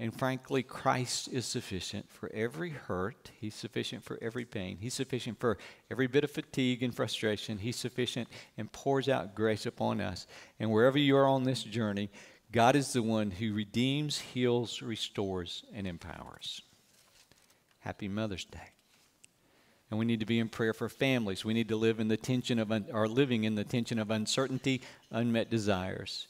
And 0.00 0.18
frankly, 0.18 0.62
Christ 0.62 1.28
is 1.30 1.44
sufficient 1.44 2.10
for 2.10 2.30
every 2.32 2.70
hurt. 2.70 3.30
He's 3.38 3.54
sufficient 3.54 4.02
for 4.02 4.18
every 4.22 4.46
pain. 4.46 4.78
He's 4.80 4.94
sufficient 4.94 5.38
for 5.38 5.58
every 5.90 6.06
bit 6.06 6.24
of 6.24 6.30
fatigue 6.30 6.82
and 6.82 6.96
frustration. 6.96 7.58
He's 7.58 7.76
sufficient 7.76 8.26
and 8.56 8.72
pours 8.72 9.10
out 9.10 9.34
grace 9.34 9.66
upon 9.66 10.00
us. 10.00 10.26
And 10.58 10.72
wherever 10.72 10.96
you 10.96 11.18
are 11.18 11.26
on 11.26 11.44
this 11.44 11.62
journey, 11.62 12.08
God 12.50 12.76
is 12.76 12.94
the 12.94 13.02
one 13.02 13.30
who 13.30 13.52
redeems, 13.52 14.18
heals, 14.18 14.80
restores, 14.80 15.64
and 15.74 15.86
empowers. 15.86 16.62
Happy 17.80 18.08
Mother's 18.08 18.46
Day. 18.46 18.70
And 19.90 19.98
we 19.98 20.06
need 20.06 20.20
to 20.20 20.26
be 20.26 20.38
in 20.38 20.48
prayer 20.48 20.72
for 20.72 20.88
families. 20.88 21.44
We 21.44 21.52
need 21.52 21.68
to 21.68 21.76
live 21.76 22.00
in 22.00 22.08
the 22.08 22.16
tension 22.16 22.58
of, 22.58 22.72
un- 22.72 22.86
or 22.90 23.06
living 23.06 23.44
in 23.44 23.54
the 23.54 23.64
tension 23.64 23.98
of 23.98 24.10
uncertainty, 24.10 24.80
unmet 25.10 25.50
desires. 25.50 26.26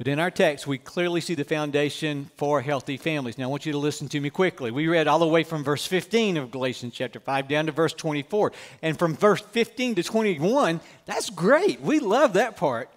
But 0.00 0.08
in 0.08 0.18
our 0.18 0.30
text, 0.30 0.66
we 0.66 0.78
clearly 0.78 1.20
see 1.20 1.34
the 1.34 1.44
foundation 1.44 2.30
for 2.38 2.62
healthy 2.62 2.96
families. 2.96 3.36
Now, 3.36 3.44
I 3.44 3.46
want 3.48 3.66
you 3.66 3.72
to 3.72 3.78
listen 3.78 4.08
to 4.08 4.18
me 4.18 4.30
quickly. 4.30 4.70
We 4.70 4.86
read 4.86 5.06
all 5.06 5.18
the 5.18 5.26
way 5.26 5.42
from 5.44 5.62
verse 5.62 5.84
15 5.84 6.38
of 6.38 6.50
Galatians 6.50 6.94
chapter 6.94 7.20
5 7.20 7.48
down 7.48 7.66
to 7.66 7.72
verse 7.72 7.92
24. 7.92 8.50
And 8.80 8.98
from 8.98 9.14
verse 9.14 9.42
15 9.42 9.96
to 9.96 10.02
21, 10.02 10.80
that's 11.04 11.28
great. 11.28 11.82
We 11.82 11.98
love 11.98 12.32
that 12.32 12.56
part. 12.56 12.88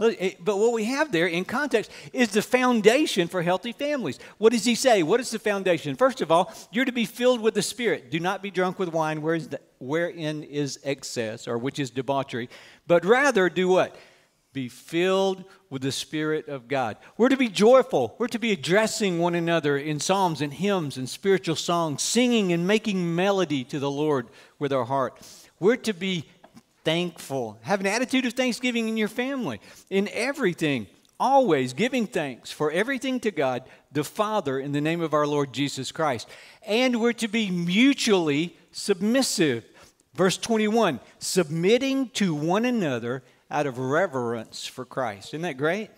But 0.00 0.58
what 0.58 0.72
we 0.72 0.82
have 0.86 1.12
there 1.12 1.28
in 1.28 1.44
context 1.44 1.92
is 2.12 2.30
the 2.30 2.42
foundation 2.42 3.28
for 3.28 3.40
healthy 3.40 3.70
families. 3.70 4.18
What 4.38 4.50
does 4.50 4.64
he 4.64 4.74
say? 4.74 5.04
What 5.04 5.20
is 5.20 5.30
the 5.30 5.38
foundation? 5.38 5.94
First 5.94 6.22
of 6.22 6.32
all, 6.32 6.52
you're 6.72 6.86
to 6.86 6.90
be 6.90 7.04
filled 7.04 7.40
with 7.40 7.54
the 7.54 7.62
Spirit. 7.62 8.10
Do 8.10 8.18
not 8.18 8.42
be 8.42 8.50
drunk 8.50 8.80
with 8.80 8.88
wine 8.88 9.22
wherein 9.78 10.42
is 10.42 10.80
excess, 10.82 11.46
or 11.46 11.56
which 11.56 11.78
is 11.78 11.90
debauchery, 11.90 12.48
but 12.88 13.04
rather 13.04 13.48
do 13.48 13.68
what? 13.68 13.94
Be 14.52 14.68
filled 14.68 15.44
with 15.70 15.82
the 15.82 15.92
Spirit 15.92 16.48
of 16.48 16.68
God. 16.68 16.96
We're 17.16 17.30
to 17.30 17.36
be 17.36 17.48
joyful. 17.48 18.14
We're 18.18 18.28
to 18.28 18.38
be 18.38 18.52
addressing 18.52 19.18
one 19.18 19.34
another 19.34 19.78
in 19.78 19.98
psalms 19.98 20.40
and 20.42 20.52
hymns 20.52 20.98
and 20.98 21.08
spiritual 21.08 21.56
songs, 21.56 22.02
singing 22.02 22.52
and 22.52 22.66
making 22.66 23.14
melody 23.14 23.64
to 23.64 23.78
the 23.78 23.90
Lord 23.90 24.28
with 24.58 24.72
our 24.72 24.84
heart. 24.84 25.18
We're 25.58 25.76
to 25.76 25.94
be 25.94 26.26
thankful. 26.84 27.58
Have 27.62 27.80
an 27.80 27.86
attitude 27.86 28.26
of 28.26 28.34
thanksgiving 28.34 28.88
in 28.88 28.96
your 28.96 29.08
family, 29.08 29.60
in 29.88 30.08
everything. 30.12 30.86
Always 31.18 31.72
giving 31.72 32.06
thanks 32.06 32.50
for 32.50 32.70
everything 32.70 33.20
to 33.20 33.30
God, 33.30 33.62
the 33.92 34.04
Father, 34.04 34.58
in 34.58 34.72
the 34.72 34.80
name 34.80 35.00
of 35.00 35.14
our 35.14 35.26
Lord 35.26 35.52
Jesus 35.52 35.92
Christ. 35.92 36.28
And 36.66 37.00
we're 37.00 37.12
to 37.14 37.28
be 37.28 37.50
mutually 37.50 38.56
submissive. 38.72 39.64
Verse 40.14 40.36
21 40.36 41.00
submitting 41.18 42.08
to 42.10 42.34
one 42.34 42.64
another 42.64 43.22
out 43.52 43.66
of 43.66 43.78
reverence 43.78 44.66
for 44.66 44.84
Christ. 44.84 45.28
Isn't 45.28 45.42
that 45.42 45.58
great? 45.58 45.90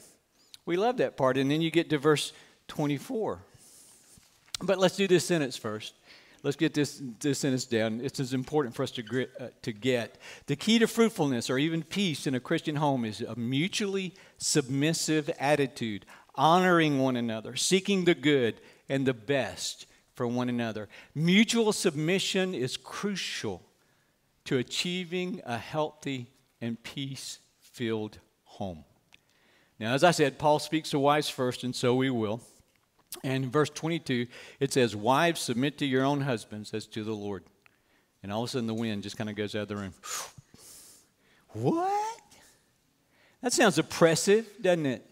We 0.66 0.76
love 0.76 0.96
that 0.98 1.16
part. 1.16 1.38
And 1.38 1.50
then 1.50 1.62
you 1.62 1.70
get 1.70 1.88
to 1.90 1.98
verse 1.98 2.32
24. 2.68 3.38
But 4.62 4.78
let's 4.78 4.96
do 4.96 5.06
this 5.06 5.24
sentence 5.24 5.56
first. 5.56 5.94
Let's 6.42 6.56
get 6.56 6.74
this, 6.74 7.00
this 7.20 7.38
sentence 7.38 7.64
down. 7.64 8.00
It's 8.02 8.20
as 8.20 8.34
important 8.34 8.74
for 8.74 8.82
us 8.82 8.90
to, 8.92 9.02
grit, 9.02 9.30
uh, 9.40 9.46
to 9.62 9.72
get. 9.72 10.18
The 10.46 10.56
key 10.56 10.78
to 10.80 10.86
fruitfulness 10.86 11.48
or 11.48 11.56
even 11.58 11.82
peace 11.82 12.26
in 12.26 12.34
a 12.34 12.40
Christian 12.40 12.76
home 12.76 13.04
is 13.04 13.22
a 13.22 13.34
mutually 13.34 14.14
submissive 14.36 15.30
attitude, 15.38 16.04
honoring 16.34 16.98
one 16.98 17.16
another, 17.16 17.56
seeking 17.56 18.04
the 18.04 18.14
good 18.14 18.60
and 18.88 19.06
the 19.06 19.14
best 19.14 19.86
for 20.14 20.26
one 20.26 20.48
another. 20.48 20.88
Mutual 21.14 21.72
submission 21.72 22.52
is 22.52 22.76
crucial 22.76 23.62
to 24.44 24.58
achieving 24.58 25.40
a 25.46 25.56
healthy 25.56 26.30
and 26.60 26.82
peace 26.82 27.38
filled 27.74 28.18
home. 28.44 28.84
Now, 29.80 29.94
as 29.94 30.04
I 30.04 30.12
said, 30.12 30.38
Paul 30.38 30.60
speaks 30.60 30.90
to 30.90 30.98
wives 30.98 31.28
first, 31.28 31.64
and 31.64 31.74
so 31.74 31.94
we 31.94 32.08
will. 32.08 32.40
And 33.22 33.44
in 33.44 33.50
verse 33.50 33.70
22, 33.70 34.28
it 34.60 34.72
says, 34.72 34.94
Wives, 34.94 35.40
submit 35.40 35.78
to 35.78 35.86
your 35.86 36.04
own 36.04 36.22
husbands 36.22 36.72
as 36.72 36.86
to 36.88 37.04
the 37.04 37.12
Lord. 37.12 37.44
And 38.22 38.32
all 38.32 38.44
of 38.44 38.48
a 38.48 38.52
sudden, 38.52 38.66
the 38.66 38.74
wind 38.74 39.02
just 39.02 39.16
kind 39.16 39.28
of 39.28 39.36
goes 39.36 39.54
out 39.54 39.62
of 39.62 39.68
the 39.68 39.76
room. 39.76 39.92
what? 41.52 42.20
That 43.42 43.52
sounds 43.52 43.76
oppressive, 43.76 44.48
doesn't 44.62 44.86
it? 44.86 45.10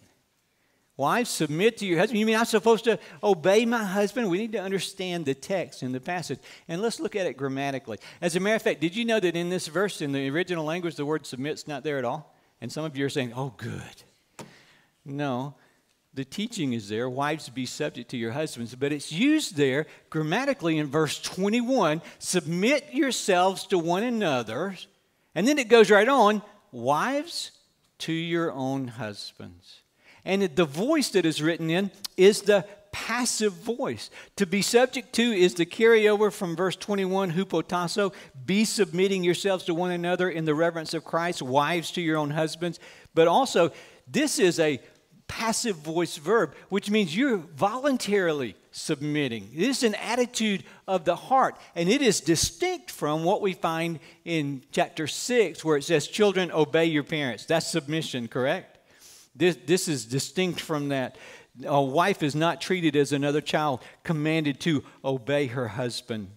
Wives, 0.97 1.31
submit 1.31 1.79
to 1.79 1.87
your 1.87 1.99
husband. 1.99 2.21
You 2.21 2.27
mean 2.27 2.37
I'm 2.37 2.45
supposed 2.45 2.85
to 2.85 2.99
obey 3.23 3.67
my 3.67 3.83
husband? 3.83 4.31
We 4.31 4.39
need 4.39 4.53
to 4.53 4.61
understand 4.61 5.25
the 5.25 5.35
text 5.35 5.83
in 5.83 5.93
the 5.93 6.01
passage. 6.01 6.39
And 6.69 6.81
let's 6.81 7.01
look 7.01 7.17
at 7.17 7.27
it 7.27 7.37
grammatically. 7.37 7.99
As 8.21 8.37
a 8.37 8.41
matter 8.41 8.57
of 8.57 8.63
fact, 8.63 8.81
did 8.81 8.95
you 8.95 9.05
know 9.05 9.19
that 9.19 9.35
in 9.35 9.49
this 9.49 9.67
verse, 9.67 10.01
in 10.01 10.13
the 10.13 10.29
original 10.31 10.65
language, 10.65 10.97
the 10.97 11.07
word 11.07 11.27
submit's 11.27 11.67
not 11.67 11.83
there 11.83 11.99
at 11.99 12.05
all? 12.05 12.33
And 12.63 12.71
some 12.71 12.85
of 12.85 12.97
you 12.97 13.05
are 13.05 13.11
saying, 13.11 13.33
oh, 13.35 13.53
good. 13.57 14.47
No, 15.05 15.57
the 16.15 16.25
teaching 16.25 16.75
is 16.75 16.89
there. 16.89 17.11
Wives, 17.11 17.49
be 17.49 17.67
subject 17.67 18.09
to 18.13 18.17
your 18.17 18.31
husbands. 18.31 18.73
But 18.77 18.93
it's 18.93 19.11
used 19.11 19.57
there 19.57 19.87
grammatically 20.11 20.79
in 20.79 20.87
verse 20.87 21.21
21 21.21 22.01
submit 22.21 22.95
yourselves 22.95 23.67
to 23.67 23.79
one 23.81 24.05
another. 24.05 24.77
And 25.35 25.49
then 25.49 25.59
it 25.59 25.69
goes 25.69 25.91
right 25.91 26.09
on 26.09 26.41
wives, 26.71 27.51
to 27.99 28.13
your 28.13 28.53
own 28.53 28.87
husbands. 28.87 29.81
And 30.25 30.43
the 30.43 30.65
voice 30.65 31.11
that 31.11 31.27
is 31.27 31.43
written 31.43 31.69
in 31.69 31.91
is 32.17 32.43
the 32.43 32.65
passive 32.93 33.55
voice. 33.55 34.11
To 34.37 34.47
be 34.47 34.63
subject 34.63 35.13
to 35.15 35.23
is 35.23 35.55
the 35.55 35.67
carryover 35.67 36.33
from 36.33 36.55
verse 36.55 36.77
21, 36.77 37.33
hupotasso, 37.33 38.13
be 38.47 38.65
submitting 38.65 39.25
yourselves 39.25 39.65
to 39.65 39.75
one 39.75 39.91
another 39.91 40.31
in 40.31 40.45
the 40.45 40.55
reverence 40.55 40.95
of 40.95 41.05
Christ, 41.05 41.43
wives 41.43 41.91
to 41.93 42.01
your 42.01 42.19
own 42.19 42.31
husbands. 42.31 42.79
But 43.15 43.29
also, 43.29 43.73
this 44.07 44.39
is 44.39 44.61
a 44.61 44.81
passive 45.27 45.77
voice 45.77 46.19
verb, 46.19 46.55
which 46.69 46.91
means 46.91 47.17
you're 47.17 47.39
voluntarily 47.39 48.55
submitting. 48.71 49.51
This 49.55 49.79
is 49.79 49.83
an 49.83 49.95
attitude 49.95 50.65
of 50.87 51.07
the 51.07 51.17
heart, 51.17 51.57
and 51.75 51.89
it 51.89 52.03
is 52.03 52.21
distinct 52.21 52.91
from 52.91 53.25
what 53.25 53.41
we 53.41 53.55
find 53.55 53.99
in 54.27 54.63
chapter 54.73 55.07
6, 55.07 55.65
where 55.65 55.79
it 55.79 55.85
says, 55.85 56.07
Children, 56.07 56.53
obey 56.53 56.85
your 56.85 57.03
parents. 57.03 57.47
That's 57.47 57.67
submission, 57.67 58.29
correct? 58.29 58.79
This, 59.35 59.57
this 59.65 59.89
is 59.89 60.05
distinct 60.05 60.61
from 60.61 60.91
that. 60.91 61.17
A 61.65 61.83
wife 61.83 62.23
is 62.23 62.35
not 62.35 62.61
treated 62.61 62.97
as 62.97 63.13
another 63.13 63.41
child, 63.41 63.83
commanded 64.05 64.61
to 64.61 64.85
obey 65.05 65.47
her 65.49 65.69
husband. 65.69 66.31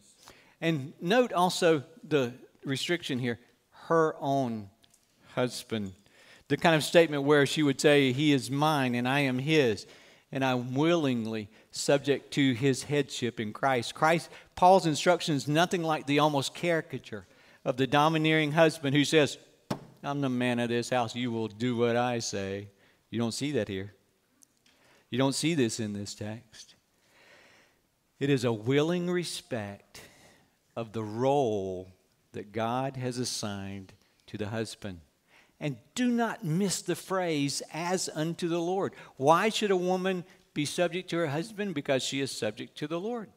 And 0.60 0.94
note 1.00 1.32
also 1.32 1.84
the 2.04 2.34
restriction 2.64 3.20
here 3.20 3.40
her 3.88 4.16
own 4.20 4.70
husband. 5.36 5.94
The 6.48 6.58
kind 6.58 6.76
of 6.76 6.84
statement 6.84 7.24
where 7.24 7.46
she 7.46 7.64
would 7.64 7.80
say, 7.80 8.12
He 8.12 8.34
is 8.34 8.52
mine 8.52 8.96
and 8.96 9.08
I 9.08 9.22
am 9.22 9.40
His, 9.40 9.86
and 10.32 10.44
I'm 10.44 10.74
willingly 10.74 11.50
subject 11.72 12.32
to 12.34 12.54
His 12.54 12.84
headship 12.84 13.40
in 13.40 13.54
Christ. 13.54 13.96
Christ, 13.96 14.30
Paul's 14.56 14.86
instruction 14.86 15.36
is 15.36 15.48
nothing 15.48 15.84
like 15.84 16.06
the 16.06 16.20
almost 16.20 16.54
caricature 16.54 17.26
of 17.64 17.78
the 17.78 17.88
domineering 17.88 18.52
husband 18.52 18.96
who 18.96 19.06
says, 19.06 19.38
I'm 20.04 20.22
the 20.22 20.30
man 20.30 20.60
of 20.60 20.70
this 20.70 20.90
house, 20.90 21.16
you 21.16 21.32
will 21.32 21.48
do 21.48 21.76
what 21.76 21.96
I 21.96 22.20
say. 22.20 22.70
You 23.10 23.20
don't 23.20 23.34
see 23.34 23.52
that 23.54 23.68
here. 23.68 23.95
You 25.10 25.18
don't 25.18 25.36
see 25.36 25.54
this 25.54 25.80
in 25.80 25.94
this 25.94 26.14
text. 26.14 26.76
It 28.20 28.30
is 28.30 28.44
a 28.44 28.54
willing 28.54 29.10
respect 29.10 30.02
of 30.76 30.94
the 30.94 31.04
role 31.04 31.92
that 32.32 32.52
God 32.52 32.98
has 32.98 33.18
assigned 33.18 33.94
to 34.28 34.38
the 34.38 34.48
husband. 34.48 35.02
And 35.60 35.78
do 35.94 36.08
not 36.08 36.44
miss 36.44 36.82
the 36.82 36.96
phrase, 36.96 37.62
as 37.72 38.10
unto 38.14 38.48
the 38.48 38.60
Lord. 38.60 38.94
Why 39.16 39.50
should 39.50 39.72
a 39.72 39.78
woman 39.78 40.26
be 40.54 40.66
subject 40.66 41.10
to 41.12 41.18
her 41.18 41.28
husband? 41.28 41.76
Because 41.76 42.04
she 42.04 42.20
is 42.20 42.32
subject 42.32 42.78
to 42.80 42.88
the 42.88 43.00
Lord 43.00 43.30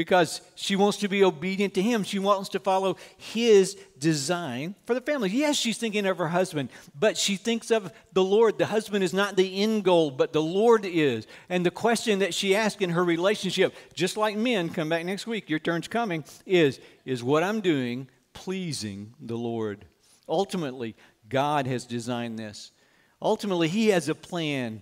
because 0.00 0.40
she 0.54 0.76
wants 0.76 0.96
to 0.96 1.08
be 1.08 1.22
obedient 1.22 1.74
to 1.74 1.82
him. 1.82 2.04
She 2.04 2.18
wants 2.18 2.48
to 2.48 2.58
follow 2.58 2.96
his 3.18 3.76
design 3.98 4.74
for 4.86 4.94
the 4.94 5.00
family. 5.02 5.28
Yes, 5.28 5.58
she's 5.58 5.76
thinking 5.76 6.06
of 6.06 6.16
her 6.16 6.28
husband, 6.28 6.70
but 6.98 7.18
she 7.18 7.36
thinks 7.36 7.70
of 7.70 7.92
the 8.14 8.24
Lord. 8.24 8.56
The 8.56 8.64
husband 8.64 9.04
is 9.04 9.12
not 9.12 9.36
the 9.36 9.62
end 9.62 9.84
goal, 9.84 10.10
but 10.10 10.32
the 10.32 10.40
Lord 10.40 10.86
is. 10.86 11.26
And 11.50 11.66
the 11.66 11.70
question 11.70 12.20
that 12.20 12.32
she 12.32 12.56
asks 12.56 12.80
in 12.80 12.88
her 12.88 13.04
relationship, 13.04 13.74
just 13.92 14.16
like 14.16 14.38
men, 14.38 14.70
come 14.70 14.88
back 14.88 15.04
next 15.04 15.26
week, 15.26 15.50
your 15.50 15.58
turn's 15.58 15.86
coming, 15.86 16.24
is 16.46 16.80
is 17.04 17.22
what 17.22 17.42
I'm 17.42 17.60
doing 17.60 18.08
pleasing 18.32 19.12
the 19.20 19.36
Lord? 19.36 19.84
Ultimately, 20.26 20.96
God 21.28 21.66
has 21.66 21.84
designed 21.84 22.38
this. 22.38 22.72
Ultimately, 23.20 23.68
he 23.68 23.88
has 23.88 24.08
a 24.08 24.14
plan. 24.14 24.80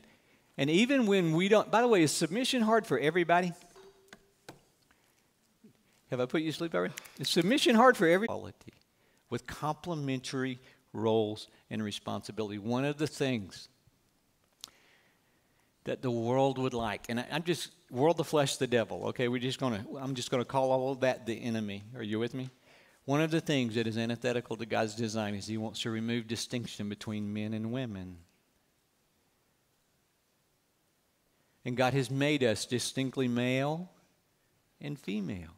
And 0.56 0.70
even 0.70 1.06
when 1.06 1.32
we 1.32 1.48
don't, 1.48 1.72
by 1.72 1.80
the 1.80 1.88
way, 1.88 2.02
is 2.02 2.12
submission 2.12 2.62
hard 2.62 2.86
for 2.86 3.00
everybody? 3.00 3.52
Have 6.10 6.20
I 6.20 6.26
put 6.26 6.42
you 6.42 6.50
to 6.50 6.56
sleep 6.56 6.74
already? 6.74 6.94
Is 7.18 7.28
submission 7.28 7.74
hard 7.74 7.96
for 7.96 8.06
every 8.06 8.26
quality 8.26 8.72
with 9.30 9.46
complementary 9.46 10.58
roles 10.92 11.48
and 11.70 11.82
responsibility. 11.82 12.58
One 12.58 12.84
of 12.84 12.96
the 12.98 13.06
things 13.06 13.68
that 15.84 16.02
the 16.02 16.10
world 16.10 16.58
would 16.58 16.74
like, 16.74 17.06
and 17.08 17.24
I'm 17.30 17.42
just 17.42 17.70
world, 17.90 18.16
the 18.16 18.24
flesh, 18.24 18.56
the 18.56 18.66
devil. 18.66 19.06
Okay, 19.08 19.28
we're 19.28 19.40
just 19.40 19.60
gonna. 19.60 19.84
I'm 19.98 20.14
just 20.14 20.30
gonna 20.30 20.44
call 20.44 20.70
all 20.70 20.92
of 20.92 21.00
that 21.00 21.26
the 21.26 21.42
enemy. 21.42 21.84
Are 21.94 22.02
you 22.02 22.18
with 22.18 22.34
me? 22.34 22.50
One 23.04 23.22
of 23.22 23.30
the 23.30 23.40
things 23.40 23.74
that 23.76 23.86
is 23.86 23.96
antithetical 23.96 24.56
to 24.56 24.66
God's 24.66 24.94
design 24.94 25.34
is 25.34 25.46
He 25.46 25.56
wants 25.56 25.80
to 25.80 25.90
remove 25.90 26.26
distinction 26.26 26.88
between 26.88 27.32
men 27.32 27.54
and 27.54 27.72
women. 27.72 28.18
And 31.64 31.76
God 31.76 31.92
has 31.94 32.10
made 32.10 32.42
us 32.42 32.64
distinctly 32.64 33.28
male 33.28 33.90
and 34.80 34.98
female 34.98 35.57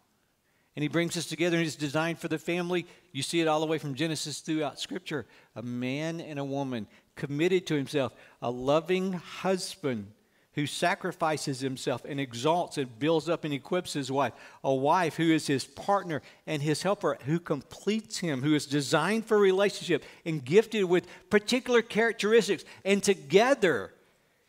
and 0.76 0.82
he 0.82 0.88
brings 0.88 1.16
us 1.16 1.26
together 1.26 1.56
and 1.56 1.66
it's 1.66 1.76
designed 1.76 2.18
for 2.18 2.28
the 2.28 2.38
family. 2.38 2.86
You 3.12 3.22
see 3.22 3.40
it 3.40 3.48
all 3.48 3.60
the 3.60 3.66
way 3.66 3.78
from 3.78 3.94
Genesis 3.94 4.40
throughout 4.40 4.78
Scripture. 4.78 5.26
A 5.56 5.62
man 5.62 6.20
and 6.20 6.38
a 6.38 6.44
woman 6.44 6.86
committed 7.16 7.66
to 7.66 7.74
himself, 7.74 8.14
a 8.40 8.50
loving 8.50 9.14
husband 9.14 10.12
who 10.54 10.66
sacrifices 10.66 11.60
himself 11.60 12.04
and 12.04 12.18
exalts 12.18 12.76
and 12.76 12.98
builds 12.98 13.28
up 13.28 13.44
and 13.44 13.54
equips 13.54 13.92
his 13.92 14.10
wife, 14.10 14.32
a 14.64 14.74
wife 14.74 15.16
who 15.16 15.32
is 15.32 15.46
his 15.46 15.64
partner 15.64 16.22
and 16.46 16.60
his 16.60 16.82
helper, 16.82 17.18
who 17.24 17.38
completes 17.38 18.18
him, 18.18 18.42
who 18.42 18.54
is 18.54 18.66
designed 18.66 19.24
for 19.26 19.38
relationship 19.38 20.04
and 20.24 20.44
gifted 20.44 20.84
with 20.84 21.06
particular 21.30 21.82
characteristics. 21.82 22.64
And 22.84 23.02
together, 23.02 23.92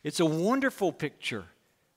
it's 0.04 0.20
a 0.20 0.26
wonderful 0.26 0.92
picture 0.92 1.46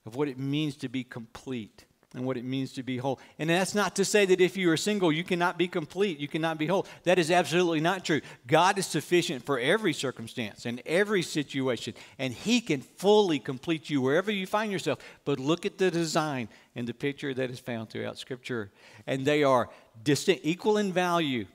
of 0.05 0.17
what 0.17 0.29
it 0.29 0.39
means 0.39 0.77
to 0.77 0.89
be 0.89 1.03
complete 1.03 1.87
and 2.15 2.25
what 2.25 2.37
it 2.37 2.45
means 2.45 2.73
to 2.73 2.83
be 2.83 2.97
whole. 2.97 3.19
And 3.39 3.51
that's 3.51 3.75
not 3.75 3.97
to 3.97 4.05
say 4.05 4.25
that 4.27 4.41
if 4.41 4.57
you 4.57 4.71
are 4.71 4.77
single, 4.77 5.13
you 5.13 5.25
cannot 5.25 5.59
be 5.59 5.67
complete, 5.67 6.21
you 6.21 6.29
cannot 6.29 6.59
be 6.59 6.67
whole. 6.67 6.87
That 7.03 7.19
is 7.19 7.31
absolutely 7.31 7.81
not 7.81 8.05
true. 8.05 8.21
God 8.47 8.79
is 8.79 8.87
sufficient 8.87 9.45
for 9.45 9.59
every 9.59 9.93
circumstance 9.93 10.65
and 10.65 10.81
every 10.87 11.23
situation, 11.23 11.95
and 12.19 12.33
He 12.33 12.61
can 12.61 12.81
fully 12.81 13.39
complete 13.39 13.91
you 13.91 14.01
wherever 14.01 14.31
you 14.31 14.47
find 14.47 14.71
yourself. 14.71 15.01
But 15.25 15.41
look 15.41 15.67
at 15.67 15.79
the 15.79 15.91
design 15.91 16.49
and 16.77 16.87
the 16.87 16.95
picture 16.95 17.35
that 17.35 17.51
is 17.51 17.59
found 17.59 17.91
throughout 17.91 18.19
Scripture. 18.19 18.71
And 19.07 19.25
they 19.25 19.43
are 19.43 19.69
distinct, 20.03 20.45
equal 20.45 20.77
in 20.79 20.93
value, 20.93 21.47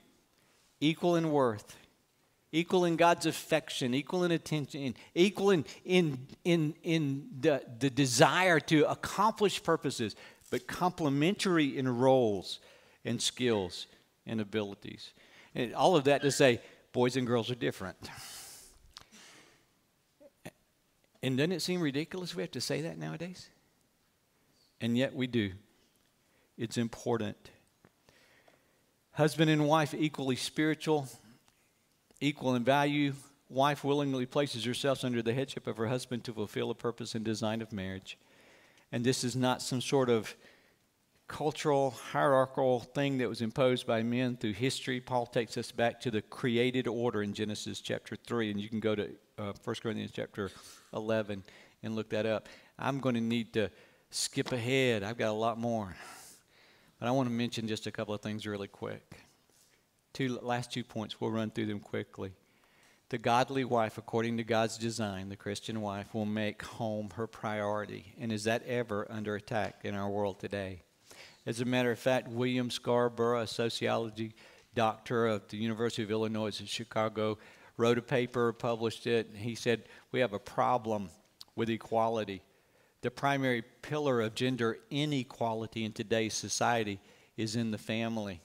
equal 0.80 1.16
in 1.16 1.30
worth. 1.30 1.76
Equal 2.52 2.84
in 2.84 2.96
God's 2.96 3.26
affection, 3.26 3.94
equal 3.94 4.24
in 4.24 4.32
attention, 4.32 4.96
equal 5.14 5.50
in, 5.50 5.64
in, 5.84 6.26
in, 6.42 6.74
in 6.82 7.28
the, 7.40 7.62
the 7.78 7.90
desire 7.90 8.58
to 8.58 8.90
accomplish 8.90 9.62
purposes 9.62 10.16
but 10.50 10.66
complementary 10.66 11.78
in 11.78 11.88
roles 11.88 12.58
and 13.04 13.22
skills 13.22 13.86
and 14.26 14.40
abilities. 14.40 15.12
And 15.54 15.74
all 15.74 15.96
of 15.96 16.04
that 16.04 16.22
to 16.22 16.30
say, 16.30 16.60
boys 16.92 17.16
and 17.16 17.26
girls 17.26 17.50
are 17.50 17.56
different. 17.56 17.96
And 21.22 21.36
doesn't 21.36 21.52
it 21.52 21.62
seem 21.62 21.80
ridiculous 21.80 22.34
we 22.34 22.42
have 22.42 22.50
to 22.52 22.60
say 22.60 22.82
that 22.82 22.98
nowadays? 22.98 23.48
And 24.80 24.96
yet 24.96 25.14
we 25.14 25.26
do. 25.26 25.52
It's 26.56 26.78
important. 26.78 27.36
Husband 29.12 29.50
and 29.50 29.66
wife 29.66 29.92
equally 29.92 30.36
spiritual, 30.36 31.08
equal 32.20 32.54
in 32.54 32.64
value. 32.64 33.12
Wife 33.48 33.84
willingly 33.84 34.26
places 34.26 34.64
herself 34.64 35.04
under 35.04 35.20
the 35.20 35.34
headship 35.34 35.66
of 35.66 35.76
her 35.76 35.88
husband 35.88 36.24
to 36.24 36.32
fulfill 36.32 36.68
the 36.68 36.74
purpose 36.74 37.14
and 37.14 37.24
design 37.24 37.60
of 37.60 37.72
marriage. 37.72 38.16
And 38.92 39.04
this 39.04 39.24
is 39.24 39.36
not 39.36 39.62
some 39.62 39.80
sort 39.80 40.10
of 40.10 40.34
cultural, 41.28 41.90
hierarchical 41.90 42.80
thing 42.80 43.18
that 43.18 43.28
was 43.28 43.40
imposed 43.40 43.86
by 43.86 44.02
men 44.02 44.36
through 44.36 44.52
history. 44.52 45.00
Paul 45.00 45.26
takes 45.26 45.56
us 45.56 45.70
back 45.70 46.00
to 46.00 46.10
the 46.10 46.22
created 46.22 46.88
order 46.88 47.22
in 47.22 47.32
Genesis 47.32 47.80
chapter 47.80 48.16
3, 48.16 48.50
and 48.50 48.60
you 48.60 48.68
can 48.68 48.80
go 48.80 48.96
to 48.96 49.10
uh, 49.38 49.52
1 49.62 49.76
Corinthians 49.80 50.10
chapter 50.12 50.50
11 50.92 51.44
and 51.84 51.94
look 51.94 52.10
that 52.10 52.26
up. 52.26 52.48
I'm 52.78 52.98
going 52.98 53.14
to 53.14 53.20
need 53.20 53.52
to 53.52 53.70
skip 54.10 54.50
ahead. 54.50 55.04
I've 55.04 55.18
got 55.18 55.28
a 55.28 55.32
lot 55.32 55.58
more. 55.58 55.94
But 56.98 57.06
I 57.08 57.12
want 57.12 57.28
to 57.28 57.32
mention 57.32 57.68
just 57.68 57.86
a 57.86 57.92
couple 57.92 58.12
of 58.12 58.20
things 58.20 58.46
really 58.46 58.68
quick. 58.68 59.20
Two 60.12 60.38
last 60.42 60.72
two 60.72 60.82
points, 60.82 61.20
we'll 61.20 61.30
run 61.30 61.50
through 61.50 61.66
them 61.66 61.80
quickly. 61.80 62.32
The 63.10 63.18
godly 63.18 63.64
wife, 63.64 63.98
according 63.98 64.36
to 64.36 64.44
God's 64.44 64.78
design, 64.78 65.30
the 65.30 65.36
Christian 65.36 65.80
wife, 65.80 66.14
will 66.14 66.26
make 66.26 66.62
home 66.62 67.10
her 67.16 67.26
priority. 67.26 68.14
And 68.20 68.30
is 68.30 68.44
that 68.44 68.64
ever 68.68 69.04
under 69.10 69.34
attack 69.34 69.80
in 69.82 69.96
our 69.96 70.08
world 70.08 70.38
today? 70.38 70.82
As 71.44 71.60
a 71.60 71.64
matter 71.64 71.90
of 71.90 71.98
fact, 71.98 72.28
William 72.28 72.70
Scarborough, 72.70 73.40
a 73.40 73.48
sociology 73.48 74.32
doctor 74.76 75.26
of 75.26 75.48
the 75.48 75.56
University 75.56 76.04
of 76.04 76.10
Illinois 76.12 76.60
in 76.60 76.66
Chicago, 76.66 77.38
wrote 77.76 77.98
a 77.98 78.02
paper, 78.02 78.52
published 78.52 79.08
it, 79.08 79.26
and 79.28 79.38
he 79.38 79.56
said, 79.56 79.82
We 80.12 80.20
have 80.20 80.32
a 80.32 80.38
problem 80.38 81.10
with 81.56 81.68
equality. 81.68 82.42
The 83.00 83.10
primary 83.10 83.64
pillar 83.82 84.20
of 84.20 84.36
gender 84.36 84.78
inequality 84.88 85.84
in 85.84 85.92
today's 85.92 86.34
society 86.34 87.00
is 87.36 87.56
in 87.56 87.72
the 87.72 87.78
family. 87.78 88.40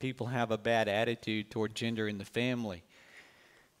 People 0.00 0.26
have 0.26 0.50
a 0.50 0.58
bad 0.58 0.86
attitude 0.86 1.50
toward 1.50 1.74
gender 1.74 2.06
in 2.06 2.18
the 2.18 2.26
family. 2.26 2.82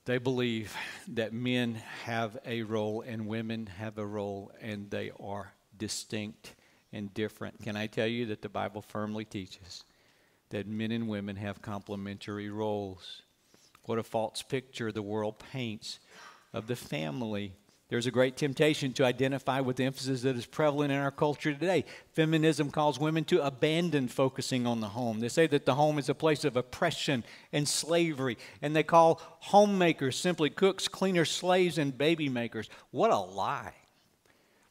They 0.06 0.18
believe 0.18 0.72
that 1.08 1.32
men 1.32 1.82
have 2.04 2.38
a 2.46 2.62
role 2.62 3.02
and 3.02 3.26
women 3.26 3.66
have 3.66 3.98
a 3.98 4.06
role, 4.06 4.52
and 4.60 4.88
they 4.88 5.10
are 5.18 5.52
distinct 5.76 6.54
and 6.92 7.12
different. 7.12 7.60
Can 7.64 7.76
I 7.76 7.88
tell 7.88 8.06
you 8.06 8.26
that 8.26 8.40
the 8.40 8.48
Bible 8.48 8.82
firmly 8.82 9.24
teaches 9.24 9.82
that 10.50 10.68
men 10.68 10.92
and 10.92 11.08
women 11.08 11.34
have 11.34 11.60
complementary 11.60 12.48
roles? 12.50 13.22
What 13.82 13.98
a 13.98 14.04
false 14.04 14.42
picture 14.42 14.92
the 14.92 15.02
world 15.02 15.40
paints 15.40 15.98
of 16.52 16.68
the 16.68 16.76
family 16.76 17.54
there's 17.88 18.06
a 18.06 18.10
great 18.10 18.36
temptation 18.36 18.92
to 18.94 19.04
identify 19.04 19.60
with 19.60 19.76
the 19.76 19.84
emphasis 19.84 20.22
that 20.22 20.34
is 20.34 20.44
prevalent 20.44 20.92
in 20.92 20.98
our 20.98 21.12
culture 21.12 21.52
today. 21.52 21.84
Feminism 22.14 22.70
calls 22.70 22.98
women 22.98 23.24
to 23.26 23.44
abandon 23.44 24.08
focusing 24.08 24.66
on 24.66 24.80
the 24.80 24.88
home. 24.88 25.20
They 25.20 25.28
say 25.28 25.46
that 25.46 25.66
the 25.66 25.76
home 25.76 25.98
is 25.98 26.08
a 26.08 26.14
place 26.14 26.44
of 26.44 26.56
oppression 26.56 27.22
and 27.52 27.68
slavery, 27.68 28.38
and 28.60 28.74
they 28.74 28.82
call 28.82 29.20
homemakers 29.38 30.18
simply 30.18 30.50
cooks, 30.50 30.88
cleaners, 30.88 31.30
slaves, 31.30 31.78
and 31.78 31.96
baby 31.96 32.28
makers. 32.28 32.68
What 32.90 33.12
a 33.12 33.18
lie. 33.18 33.74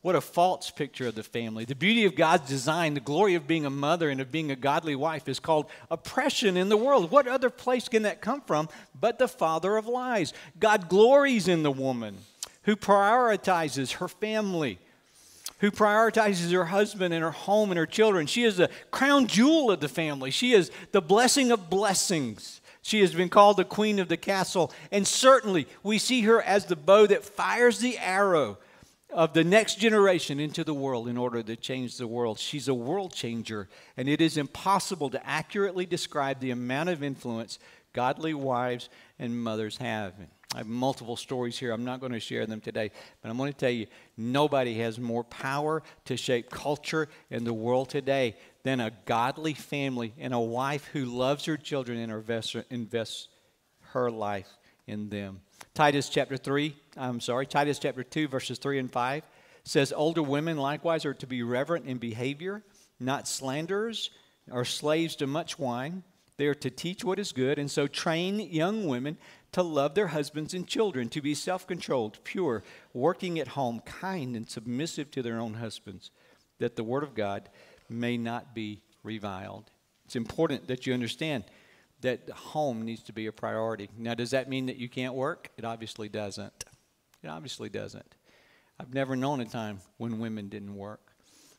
What 0.01 0.15
a 0.15 0.21
false 0.21 0.69
picture 0.69 1.07
of 1.07 1.15
the 1.15 1.23
family. 1.23 1.65
The 1.65 1.73
beauty 1.73 2.05
of 2.05 2.15
God's 2.15 2.47
design, 2.47 2.93
the 2.93 2.99
glory 2.99 3.33
of 3.33 3.47
being 3.47 3.65
a 3.65 3.71
mother 3.71 4.09
and 4.09 4.21
of 4.21 4.31
being 4.31 4.51
a 4.51 4.55
godly 4.55 4.95
wife 4.95 5.27
is 5.27 5.39
called 5.39 5.67
oppression 5.89 6.57
in 6.57 6.69
the 6.69 6.77
world. 6.77 7.09
What 7.09 7.27
other 7.27 7.49
place 7.49 7.89
can 7.89 8.03
that 8.03 8.21
come 8.21 8.41
from 8.41 8.69
but 8.93 9.17
the 9.17 9.27
father 9.27 9.77
of 9.77 9.87
lies? 9.87 10.31
God 10.59 10.89
glories 10.89 11.47
in 11.47 11.63
the 11.63 11.71
woman 11.71 12.17
who 12.65 12.75
prioritizes 12.75 13.93
her 13.93 14.07
family, 14.07 14.79
who 15.59 15.71
prioritizes 15.71 16.51
her 16.51 16.65
husband 16.65 17.13
and 17.13 17.23
her 17.23 17.31
home 17.31 17.71
and 17.71 17.77
her 17.77 17.85
children. 17.85 18.27
She 18.27 18.43
is 18.43 18.57
the 18.57 18.69
crown 18.91 19.27
jewel 19.27 19.71
of 19.71 19.79
the 19.79 19.87
family. 19.87 20.31
She 20.31 20.53
is 20.53 20.71
the 20.91 21.01
blessing 21.01 21.51
of 21.51 21.69
blessings. 21.69 22.61
She 22.81 23.01
has 23.01 23.13
been 23.13 23.29
called 23.29 23.57
the 23.57 23.65
queen 23.65 23.99
of 23.99 24.09
the 24.09 24.17
castle. 24.17 24.71
And 24.91 25.07
certainly, 25.07 25.67
we 25.81 25.97
see 25.97 26.21
her 26.21 26.41
as 26.41 26.65
the 26.65 26.75
bow 26.75 27.07
that 27.07 27.23
fires 27.23 27.79
the 27.79 27.97
arrow 27.97 28.57
of 29.11 29.33
the 29.33 29.43
next 29.43 29.79
generation 29.79 30.39
into 30.39 30.63
the 30.63 30.73
world 30.73 31.07
in 31.07 31.17
order 31.17 31.41
to 31.41 31.55
change 31.55 31.97
the 31.97 32.07
world. 32.07 32.37
She's 32.37 32.67
a 32.67 32.73
world 32.73 33.13
changer, 33.13 33.69
and 33.95 34.09
it 34.09 34.21
is 34.21 34.37
impossible 34.37 35.09
to 35.11 35.25
accurately 35.25 35.85
describe 35.85 36.39
the 36.39 36.51
amount 36.51 36.89
of 36.89 37.01
influence 37.01 37.59
godly 37.93 38.33
wives 38.33 38.89
and 39.17 39.41
mothers 39.41 39.77
have. 39.77 40.13
I 40.55 40.59
have 40.59 40.67
multiple 40.67 41.17
stories 41.17 41.59
here. 41.59 41.73
I'm 41.73 41.83
not 41.83 41.99
going 41.99 42.13
to 42.13 42.19
share 42.21 42.45
them 42.45 42.61
today, 42.61 42.89
but 43.21 43.29
I'm 43.29 43.35
going 43.35 43.51
to 43.51 43.57
tell 43.57 43.69
you 43.69 43.87
nobody 44.15 44.75
has 44.75 44.97
more 44.97 45.25
power 45.25 45.83
to 46.05 46.15
shape 46.15 46.49
culture 46.49 47.09
in 47.29 47.43
the 47.43 47.53
world 47.53 47.89
today 47.89 48.37
than 48.63 48.79
a 48.79 48.93
godly 49.05 49.53
family 49.53 50.13
and 50.17 50.33
a 50.33 50.39
wife 50.39 50.85
who 50.93 51.03
loves 51.03 51.43
her 51.43 51.57
children 51.57 51.97
and 51.97 52.09
invests, 52.09 52.55
invests 52.69 53.27
her 53.91 54.09
life 54.09 54.47
in 54.87 55.09
them. 55.09 55.41
Titus 55.73 56.07
chapter 56.07 56.37
3, 56.37 56.73
I'm 56.95 57.19
sorry, 57.19 57.45
Titus 57.47 57.77
chapter 57.77 58.03
2, 58.03 58.29
verses 58.29 58.57
3 58.57 58.79
and 58.79 58.89
5 58.89 59.23
says, 59.65 59.91
Older 59.91 60.23
women 60.23 60.55
likewise 60.55 61.03
are 61.03 61.13
to 61.15 61.27
be 61.27 61.43
reverent 61.43 61.85
in 61.85 61.97
behavior, 61.97 62.63
not 62.97 63.27
slanderers 63.27 64.09
or 64.49 64.63
slaves 64.63 65.17
to 65.17 65.27
much 65.27 65.59
wine. 65.59 66.03
They 66.37 66.47
are 66.47 66.55
to 66.55 66.69
teach 66.69 67.03
what 67.03 67.19
is 67.19 67.31
good, 67.31 67.59
and 67.59 67.71
so 67.71 67.87
train 67.87 68.39
young 68.39 68.87
women 68.87 69.17
to 69.55 69.63
love 69.63 69.95
their 69.95 70.07
husbands 70.07 70.53
and 70.53 70.67
children, 70.67 71.07
to 71.07 71.21
be 71.21 71.33
self 71.33 71.65
controlled, 71.65 72.19
pure, 72.25 72.61
working 72.93 73.39
at 73.39 73.47
home, 73.47 73.79
kind, 73.85 74.35
and 74.35 74.49
submissive 74.49 75.09
to 75.11 75.21
their 75.21 75.39
own 75.39 75.53
husbands, 75.53 76.11
that 76.59 76.75
the 76.75 76.83
word 76.83 77.03
of 77.03 77.15
God 77.15 77.47
may 77.89 78.17
not 78.17 78.53
be 78.53 78.81
reviled. 79.01 79.71
It's 80.03 80.17
important 80.17 80.67
that 80.67 80.85
you 80.85 80.93
understand 80.93 81.45
that 82.01 82.29
home 82.31 82.81
needs 82.81 83.03
to 83.03 83.13
be 83.13 83.27
a 83.27 83.31
priority. 83.31 83.89
Now, 83.97 84.13
does 84.13 84.31
that 84.31 84.49
mean 84.49 84.65
that 84.65 84.75
you 84.75 84.89
can't 84.89 85.13
work? 85.13 85.49
It 85.55 85.63
obviously 85.63 86.09
doesn't. 86.09 86.65
It 87.23 87.29
obviously 87.29 87.69
doesn't. 87.69 88.13
I've 88.77 88.93
never 88.93 89.15
known 89.15 89.39
a 89.39 89.45
time 89.45 89.79
when 89.95 90.19
women 90.19 90.49
didn't 90.49 90.75
work. 90.75 91.13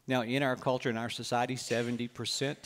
Now, 0.06 0.20
in 0.20 0.42
our 0.42 0.54
culture, 0.54 0.90
in 0.90 0.98
our 0.98 1.08
society, 1.08 1.56
70% 1.56 2.56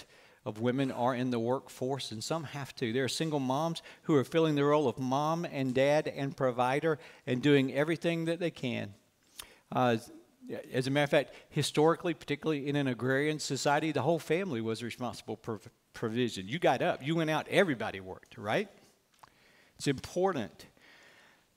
of 0.45 0.61
women 0.61 0.91
are 0.91 1.15
in 1.15 1.31
the 1.31 1.39
workforce, 1.39 2.13
and 2.13 2.25
some 2.25 2.45
have 2.45 2.75
to. 2.77 2.93
There 2.93 3.05
are 3.05 3.09
single 3.09 3.41
moms 3.41 3.83
who 4.03 4.15
are 4.15 4.25
filling 4.25 4.55
the 4.55 4.65
role 4.65 4.89
of 4.89 4.99
mom 4.99 5.45
and 5.45 5.75
dad 5.75 6.09
and 6.09 6.37
provider 6.37 6.99
and 7.27 7.43
doing 7.43 7.75
everything 7.75 8.25
that 8.25 8.41
they 8.41 8.51
can. 8.51 8.95
Uh, 9.71 9.99
as 10.73 10.87
a 10.87 10.91
matter 10.91 11.05
of 11.05 11.11
fact, 11.11 11.35
historically, 11.51 12.15
particularly 12.15 12.67
in 12.67 12.77
an 12.77 12.89
agrarian 12.89 13.39
society, 13.39 13.93
the 13.93 14.03
whole 14.03 14.19
family 14.19 14.61
was 14.61 14.83
responsible 14.83 15.39
for 15.43 15.61
provision. 15.93 16.49
You 16.49 16.59
got 16.59 16.83
up, 16.83 17.07
you 17.07 17.15
went 17.15 17.31
out, 17.31 17.47
everybody 17.49 18.01
worked, 18.01 18.39
right? 18.39 18.69
It's 19.77 19.87
important. 19.87 20.67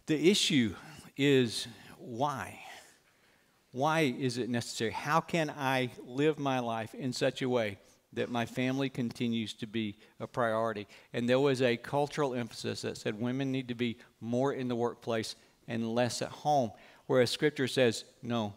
The 0.05 0.29
issue 0.29 0.75
is 1.15 1.67
why? 1.97 2.59
Why 3.71 4.01
is 4.01 4.37
it 4.37 4.49
necessary? 4.49 4.91
How 4.91 5.21
can 5.21 5.49
I 5.49 5.89
live 6.05 6.37
my 6.37 6.59
life 6.59 6.93
in 6.93 7.13
such 7.13 7.41
a 7.41 7.49
way 7.49 7.77
that 8.15 8.29
my 8.29 8.45
family 8.45 8.89
continues 8.89 9.53
to 9.55 9.67
be 9.67 9.95
a 10.19 10.27
priority. 10.27 10.87
And 11.13 11.27
there 11.27 11.39
was 11.39 11.61
a 11.61 11.77
cultural 11.77 12.33
emphasis 12.33 12.81
that 12.81 12.97
said 12.97 13.19
women 13.19 13.51
need 13.51 13.67
to 13.69 13.75
be 13.75 13.97
more 14.21 14.53
in 14.53 14.67
the 14.67 14.75
workplace 14.75 15.35
and 15.67 15.93
less 15.93 16.21
at 16.21 16.29
home. 16.29 16.71
Whereas 17.07 17.31
scripture 17.31 17.67
says, 17.67 18.05
no, 18.21 18.53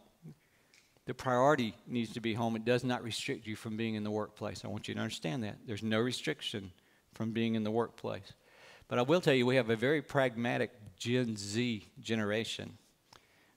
the 1.06 1.14
priority 1.14 1.74
needs 1.86 2.12
to 2.14 2.20
be 2.20 2.34
home. 2.34 2.56
It 2.56 2.64
does 2.64 2.84
not 2.84 3.02
restrict 3.02 3.46
you 3.46 3.56
from 3.56 3.76
being 3.76 3.94
in 3.94 4.04
the 4.04 4.10
workplace. 4.10 4.64
I 4.64 4.68
want 4.68 4.88
you 4.88 4.94
to 4.94 5.00
understand 5.00 5.44
that. 5.44 5.56
There's 5.66 5.82
no 5.82 6.00
restriction 6.00 6.72
from 7.14 7.32
being 7.32 7.54
in 7.54 7.64
the 7.64 7.70
workplace. 7.70 8.32
But 8.88 8.98
I 8.98 9.02
will 9.02 9.20
tell 9.20 9.34
you, 9.34 9.46
we 9.46 9.56
have 9.56 9.70
a 9.70 9.76
very 9.76 10.02
pragmatic 10.02 10.70
Gen 10.96 11.36
Z 11.36 11.86
generation. 12.00 12.76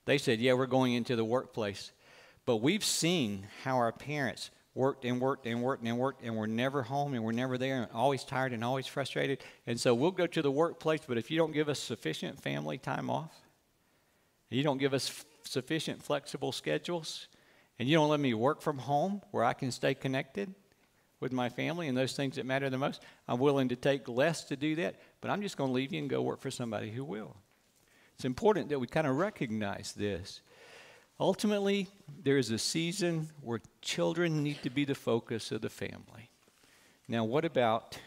They 0.06 0.18
said, 0.18 0.40
yeah, 0.40 0.54
we're 0.54 0.66
going 0.66 0.94
into 0.94 1.16
the 1.16 1.26
workplace. 1.26 1.92
But 2.46 2.58
we've 2.58 2.84
seen 2.84 3.48
how 3.64 3.78
our 3.78 3.92
parents 3.92 4.50
worked 4.80 5.04
and 5.04 5.20
worked 5.20 5.46
and 5.46 5.62
worked 5.62 5.84
and 5.84 5.98
worked 5.98 6.24
and 6.24 6.38
we're 6.38 6.48
never 6.48 6.82
home 6.82 7.13
and 7.13 7.22
we're 7.22 7.34
never 7.34 7.58
there 7.58 7.82
and 7.82 7.92
always 7.94 8.24
tired 8.24 8.54
and 8.54 8.63
always 8.63 8.88
frustrated. 8.88 9.44
And 9.68 9.78
so 9.78 9.94
we'll 9.94 10.12
go 10.12 10.26
to 10.26 10.42
the 10.42 10.50
workplace, 10.50 11.02
but 11.06 11.18
if 11.18 11.30
you 11.30 11.38
don't 11.38 11.52
give 11.52 11.68
us 11.68 11.80
sufficient 11.80 12.42
family 12.42 12.78
time 12.78 13.10
off, 13.10 13.36
you 14.50 14.63
don't 14.63 14.78
give 14.78 14.94
us 14.94 15.10
f- 15.10 15.26
sufficient 15.44 16.02
flexible 16.02 16.54
schedules, 16.54 17.28
and 17.78 17.89
you 17.89 17.98
don't 17.98 18.10
let 18.10 18.22
me 18.22 18.34
work 18.34 18.62
from 18.62 18.78
home 18.78 19.22
where 19.32 19.44
I 19.44 19.52
can 19.52 19.70
stay 19.72 19.94
connected 19.94 20.56
with 21.20 21.34
my 21.34 21.50
family 21.50 21.89
and 21.89 21.98
those 21.98 22.13
things 22.13 22.38
that 22.38 22.46
matter 22.46 22.70
the 22.70 22.78
most, 22.78 23.02
I'm 23.28 23.39
willing 23.39 23.68
to 23.70 23.76
take 23.76 24.08
less 24.08 24.46
to 24.46 24.56
do 24.56 24.76
that, 24.76 24.96
but 25.20 25.30
I'm 25.30 25.42
just 25.42 25.58
going 25.58 25.72
to 25.72 25.74
leave 25.74 25.92
you 25.92 26.00
and 26.00 26.10
go 26.10 26.22
work 26.22 26.39
for 26.39 26.52
somebody 26.52 26.89
who 26.89 27.04
will. 27.04 27.36
It's 28.15 28.24
important 28.24 28.70
that 28.70 28.80
we 28.80 28.88
kind 28.88 29.08
of 29.08 29.18
recognize 29.18 29.92
this. 29.92 30.39
Ultimately, 31.19 31.89
there 32.23 32.38
is 32.38 32.49
a 32.49 32.58
season 32.58 33.29
where 33.41 33.60
children 33.82 34.41
need 34.41 34.63
to 34.63 34.69
be 34.69 34.86
the 34.86 34.95
focus 34.95 35.51
of 35.51 35.62
the 35.62 35.69
family. 35.69 36.29
Now, 37.10 37.25
what 37.25 37.43
about 37.43 37.99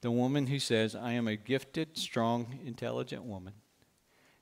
the 0.00 0.10
woman 0.10 0.46
who 0.46 0.58
says, 0.58 0.94
I 0.94 1.12
am 1.12 1.28
a 1.28 1.36
gifted, 1.36 1.98
strong, 1.98 2.58
intelligent 2.64 3.24
woman, 3.24 3.52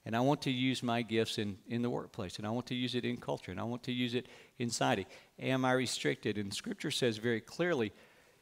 and 0.05 0.15
I 0.15 0.21
want 0.21 0.43
to 0.43 0.51
use 0.51 0.83
my 0.83 1.03
gifts 1.03 1.39
in, 1.39 1.59
in 1.67 1.83
the 1.83 1.91
workplace, 1.91 2.37
and 2.37 2.47
I 2.47 2.51
want 2.51 2.67
to 2.67 2.75
use 2.75 2.95
it 2.95 3.05
in 3.05 3.17
culture, 3.17 3.51
and 3.51 3.59
I 3.59 3.65
want 3.65 3.83
to 3.85 3.93
use 3.93 4.15
it 4.15 4.29
in 4.59 4.71
society? 4.71 5.07
Am 5.41 5.65
I 5.65 5.73
restricted? 5.73 6.39
And 6.39 6.55
Scripture 6.55 6.93
says 6.93 7.17
very 7.17 7.41
clearly, 7.41 7.93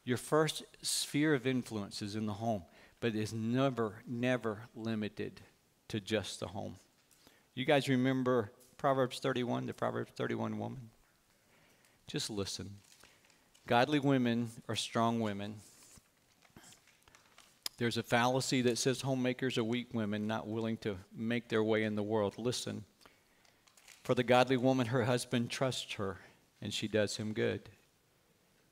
your 0.05 0.19
first 0.19 0.65
sphere 0.83 1.33
of 1.33 1.47
influence 1.47 2.03
is 2.03 2.17
in 2.17 2.27
the 2.27 2.33
home, 2.35 2.65
but 3.01 3.15
it's 3.15 3.33
never, 3.33 4.03
never 4.07 4.65
limited 4.75 5.41
to 5.89 6.01
just 6.01 6.41
the 6.41 6.49
home. 6.49 6.77
You 7.55 7.65
guys 7.65 7.89
remember 7.89 8.51
Proverbs 8.83 9.21
31, 9.21 9.67
the 9.67 9.73
Proverbs 9.73 10.11
31 10.17 10.59
woman? 10.59 10.91
Just 12.09 12.29
listen. 12.29 12.69
Godly 13.69 14.01
women 14.01 14.51
are 14.69 14.75
strong 14.75 15.21
women. 15.21 15.55
There's 17.79 17.97
a 17.97 18.03
fallacy 18.03 18.61
that 18.63 18.79
says 18.79 19.01
homemakers 19.01 19.57
are 19.57 19.63
weak 19.63 19.95
women, 19.95 20.27
not 20.27 20.49
willing 20.49 20.79
to 20.79 20.97
make 21.17 21.49
their 21.49 21.63
way 21.63 21.85
in 21.85 21.95
the 21.95 22.03
world. 22.03 22.35
Listen. 22.39 22.83
For 24.03 24.17
the 24.17 24.25
godly 24.25 24.57
woman, 24.57 24.89
her 24.89 25.05
husband 25.05 25.49
trusts 25.49 25.93
her, 25.93 26.17
and 26.61 26.75
she 26.75 26.89
does 26.89 27.19
him 27.19 27.35
good. 27.35 27.61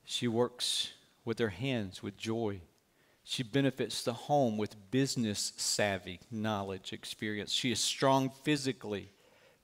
She 0.05 0.27
works 0.27 0.90
with 1.25 1.38
her 1.38 1.51
hands 1.51 2.03
with 2.03 2.16
joy. 2.16 2.62
She 3.23 3.44
benefits 3.44 4.03
the 4.03 4.14
home 4.14 4.59
with 4.59 4.90
business 4.90 5.53
savvy, 5.57 6.18
knowledge, 6.33 6.92
experience. 6.92 7.53
She 7.53 7.70
is 7.70 7.79
strong 7.79 8.31
physically 8.42 9.11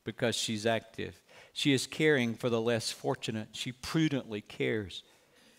because 0.07 0.35
she's 0.35 0.64
active. 0.64 1.21
She 1.53 1.75
is 1.75 1.87
caring 1.87 2.35
for 2.35 2.49
the 2.49 2.61
less 2.61 2.90
fortunate. 2.90 3.49
She 3.53 3.73
prudently 3.73 4.40
cares 4.40 5.03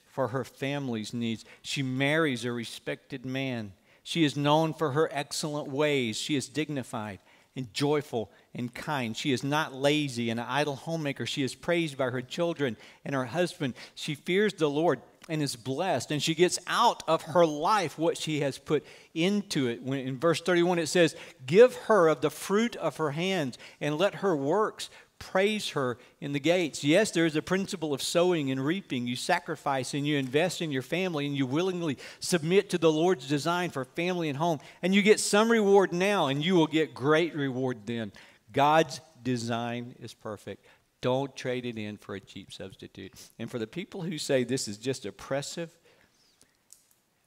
for 0.07 0.29
her 0.29 0.43
family's 0.43 1.13
needs. 1.13 1.45
She 1.61 1.83
marries 1.83 2.43
a 2.45 2.51
respected 2.51 3.23
man. 3.23 3.73
She 4.01 4.23
is 4.23 4.35
known 4.35 4.73
for 4.73 4.91
her 4.91 5.09
excellent 5.11 5.67
ways. 5.67 6.17
She 6.17 6.35
is 6.35 6.49
dignified 6.49 7.19
and 7.55 7.73
joyful 7.73 8.31
and 8.53 8.73
kind. 8.73 9.17
She 9.17 9.31
is 9.31 9.43
not 9.43 9.73
lazy 9.73 10.29
and 10.29 10.39
an 10.39 10.45
idle 10.47 10.75
homemaker. 10.75 11.25
She 11.25 11.43
is 11.43 11.55
praised 11.55 11.97
by 11.97 12.09
her 12.11 12.21
children 12.21 12.77
and 13.03 13.13
her 13.13 13.25
husband. 13.25 13.73
She 13.95 14.15
fears 14.15 14.53
the 14.53 14.69
Lord 14.69 15.01
and 15.29 15.41
is 15.41 15.55
blessed. 15.55 16.11
And 16.11 16.21
she 16.21 16.35
gets 16.35 16.59
out 16.67 17.03
of 17.07 17.21
her 17.23 17.45
life 17.45 17.97
what 17.97 18.17
she 18.17 18.41
has 18.41 18.57
put 18.57 18.85
into 19.13 19.67
it. 19.67 19.81
When 19.83 19.99
in 19.99 20.19
verse 20.19 20.41
31 20.41 20.79
it 20.79 20.87
says, 20.87 21.15
Give 21.45 21.75
her 21.75 22.07
of 22.07 22.21
the 22.21 22.29
fruit 22.29 22.75
of 22.75 22.97
her 22.97 23.11
hands, 23.11 23.57
and 23.81 23.97
let 23.97 24.15
her 24.15 24.35
works 24.35 24.89
praise 25.19 25.69
her 25.69 25.97
in 26.21 26.31
the 26.31 26.39
gates. 26.39 26.83
Yes, 26.83 27.11
there 27.11 27.25
is 27.25 27.35
a 27.35 27.41
principle 27.41 27.93
of 27.93 28.01
sowing 28.01 28.51
and 28.51 28.63
reaping. 28.63 29.07
You 29.07 29.15
sacrifice 29.15 29.93
and 29.93 30.05
you 30.05 30.17
invest 30.17 30.61
in 30.61 30.71
your 30.71 30.81
family 30.81 31.25
and 31.25 31.35
you 31.35 31.45
willingly 31.45 31.97
submit 32.19 32.69
to 32.71 32.77
the 32.77 32.91
Lord's 32.91 33.27
design 33.27 33.69
for 33.69 33.85
family 33.85 34.29
and 34.29 34.37
home. 34.37 34.59
And 34.81 34.93
you 34.93 35.01
get 35.01 35.19
some 35.19 35.51
reward 35.51 35.93
now 35.93 36.27
and 36.27 36.43
you 36.43 36.55
will 36.55 36.67
get 36.67 36.93
great 36.93 37.35
reward 37.35 37.79
then. 37.85 38.11
God's 38.51 39.01
design 39.23 39.95
is 39.99 40.13
perfect. 40.13 40.65
Don't 41.01 41.35
trade 41.35 41.65
it 41.65 41.77
in 41.77 41.97
for 41.97 42.15
a 42.15 42.19
cheap 42.19 42.51
substitute. 42.51 43.13
And 43.37 43.49
for 43.49 43.59
the 43.59 43.67
people 43.67 44.01
who 44.01 44.17
say 44.17 44.43
this 44.43 44.67
is 44.67 44.77
just 44.77 45.05
oppressive, 45.05 45.77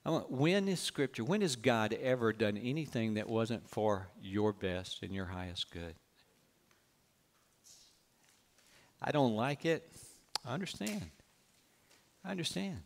when 0.04 0.66
is 0.66 0.80
Scripture, 0.80 1.22
when 1.22 1.42
has 1.42 1.56
God 1.56 1.92
ever 2.00 2.32
done 2.32 2.56
anything 2.56 3.14
that 3.14 3.28
wasn't 3.28 3.68
for 3.68 4.08
your 4.20 4.52
best 4.52 5.02
and 5.02 5.14
your 5.14 5.26
highest 5.26 5.70
good? 5.70 5.94
I 9.00 9.12
don't 9.12 9.36
like 9.36 9.64
it. 9.64 9.88
I 10.44 10.52
understand. 10.52 11.10
I 12.24 12.30
understand. 12.30 12.78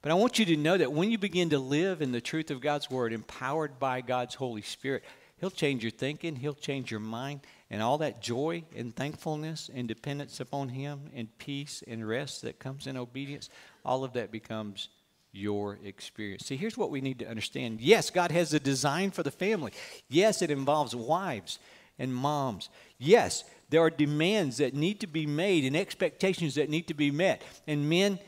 But 0.00 0.12
I 0.12 0.14
want 0.14 0.38
you 0.38 0.44
to 0.46 0.56
know 0.56 0.76
that 0.76 0.92
when 0.92 1.10
you 1.10 1.18
begin 1.18 1.50
to 1.50 1.58
live 1.58 2.02
in 2.02 2.12
the 2.12 2.20
truth 2.20 2.50
of 2.50 2.60
God's 2.60 2.88
Word, 2.88 3.12
empowered 3.12 3.78
by 3.78 4.00
God's 4.00 4.36
Holy 4.36 4.62
Spirit, 4.62 5.02
He'll 5.40 5.50
change 5.50 5.82
your 5.82 5.90
thinking, 5.90 6.36
He'll 6.36 6.54
change 6.54 6.90
your 6.90 7.00
mind, 7.00 7.40
and 7.70 7.82
all 7.82 7.98
that 7.98 8.22
joy 8.22 8.64
and 8.74 8.94
thankfulness 8.94 9.70
and 9.72 9.86
dependence 9.86 10.40
upon 10.40 10.70
Him 10.70 11.10
and 11.14 11.36
peace 11.38 11.82
and 11.86 12.06
rest 12.06 12.42
that 12.42 12.58
comes 12.58 12.86
in 12.86 12.96
obedience, 12.96 13.50
all 13.84 14.04
of 14.04 14.14
that 14.14 14.30
becomes 14.30 14.88
your 15.32 15.78
experience. 15.84 16.46
See, 16.46 16.56
here's 16.56 16.78
what 16.78 16.90
we 16.90 17.00
need 17.00 17.18
to 17.18 17.28
understand. 17.28 17.80
Yes, 17.80 18.10
God 18.10 18.32
has 18.32 18.54
a 18.54 18.60
design 18.60 19.10
for 19.10 19.22
the 19.22 19.30
family. 19.30 19.72
Yes, 20.08 20.42
it 20.42 20.50
involves 20.50 20.96
wives 20.96 21.58
and 21.98 22.14
moms. 22.14 22.70
Yes, 22.98 23.44
there 23.68 23.80
are 23.82 23.90
demands 23.90 24.56
that 24.58 24.74
need 24.74 25.00
to 25.00 25.06
be 25.06 25.26
made 25.26 25.64
and 25.64 25.76
expectations 25.76 26.54
that 26.54 26.70
need 26.70 26.88
to 26.88 26.94
be 26.94 27.10
met. 27.10 27.42
And 27.66 27.88
men, 27.88 28.18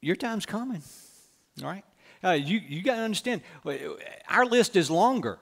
your 0.00 0.16
time's 0.16 0.46
coming. 0.46 0.82
All 1.62 1.68
right? 1.68 1.84
Uh, 2.22 2.32
you 2.32 2.58
you 2.58 2.82
got 2.82 2.96
to 2.96 3.02
understand, 3.02 3.40
our 4.28 4.44
list 4.44 4.76
is 4.76 4.90
longer. 4.90 5.38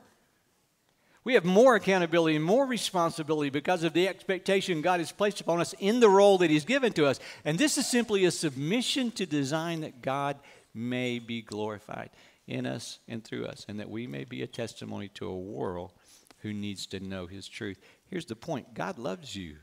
We 1.28 1.34
have 1.34 1.44
more 1.44 1.74
accountability 1.74 2.36
and 2.36 2.44
more 2.46 2.64
responsibility 2.64 3.50
because 3.50 3.84
of 3.84 3.92
the 3.92 4.08
expectation 4.08 4.80
God 4.80 4.98
has 4.98 5.12
placed 5.12 5.42
upon 5.42 5.60
us 5.60 5.74
in 5.78 6.00
the 6.00 6.08
role 6.08 6.38
that 6.38 6.48
He's 6.48 6.64
given 6.64 6.94
to 6.94 7.04
us. 7.04 7.20
And 7.44 7.58
this 7.58 7.76
is 7.76 7.86
simply 7.86 8.24
a 8.24 8.30
submission 8.30 9.10
to 9.10 9.26
design 9.26 9.82
that 9.82 10.00
God 10.00 10.38
may 10.72 11.18
be 11.18 11.42
glorified 11.42 12.08
in 12.46 12.64
us 12.64 12.98
and 13.08 13.22
through 13.22 13.44
us, 13.44 13.66
and 13.68 13.78
that 13.78 13.90
we 13.90 14.06
may 14.06 14.24
be 14.24 14.40
a 14.40 14.46
testimony 14.46 15.08
to 15.08 15.26
a 15.26 15.36
world 15.36 15.92
who 16.38 16.54
needs 16.54 16.86
to 16.86 16.98
know 16.98 17.26
His 17.26 17.46
truth. 17.46 17.78
Here's 18.06 18.24
the 18.24 18.34
point 18.34 18.72
God 18.72 18.98
loves 18.98 19.36
you. 19.36 19.56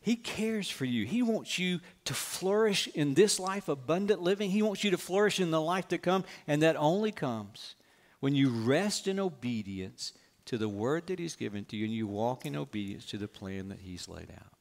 He 0.00 0.14
cares 0.14 0.70
for 0.70 0.84
you. 0.84 1.04
He 1.04 1.22
wants 1.22 1.58
you 1.58 1.80
to 2.04 2.14
flourish 2.14 2.86
in 2.86 3.14
this 3.14 3.40
life, 3.40 3.68
abundant 3.68 4.22
living. 4.22 4.50
He 4.50 4.62
wants 4.62 4.84
you 4.84 4.92
to 4.92 4.98
flourish 4.98 5.40
in 5.40 5.50
the 5.50 5.60
life 5.60 5.88
to 5.88 5.98
come, 5.98 6.22
and 6.46 6.62
that 6.62 6.76
only 6.76 7.10
comes 7.10 7.74
when 8.22 8.36
you 8.36 8.50
rest 8.50 9.08
in 9.08 9.18
obedience 9.18 10.12
to 10.44 10.56
the 10.56 10.68
word 10.68 11.08
that 11.08 11.18
He's 11.18 11.34
given 11.34 11.64
to 11.64 11.76
you 11.76 11.86
and 11.86 11.92
you 11.92 12.06
walk 12.06 12.46
in 12.46 12.54
obedience 12.54 13.04
to 13.06 13.18
the 13.18 13.26
plan 13.26 13.68
that 13.70 13.80
He's 13.80 14.06
laid 14.06 14.30
out. 14.30 14.52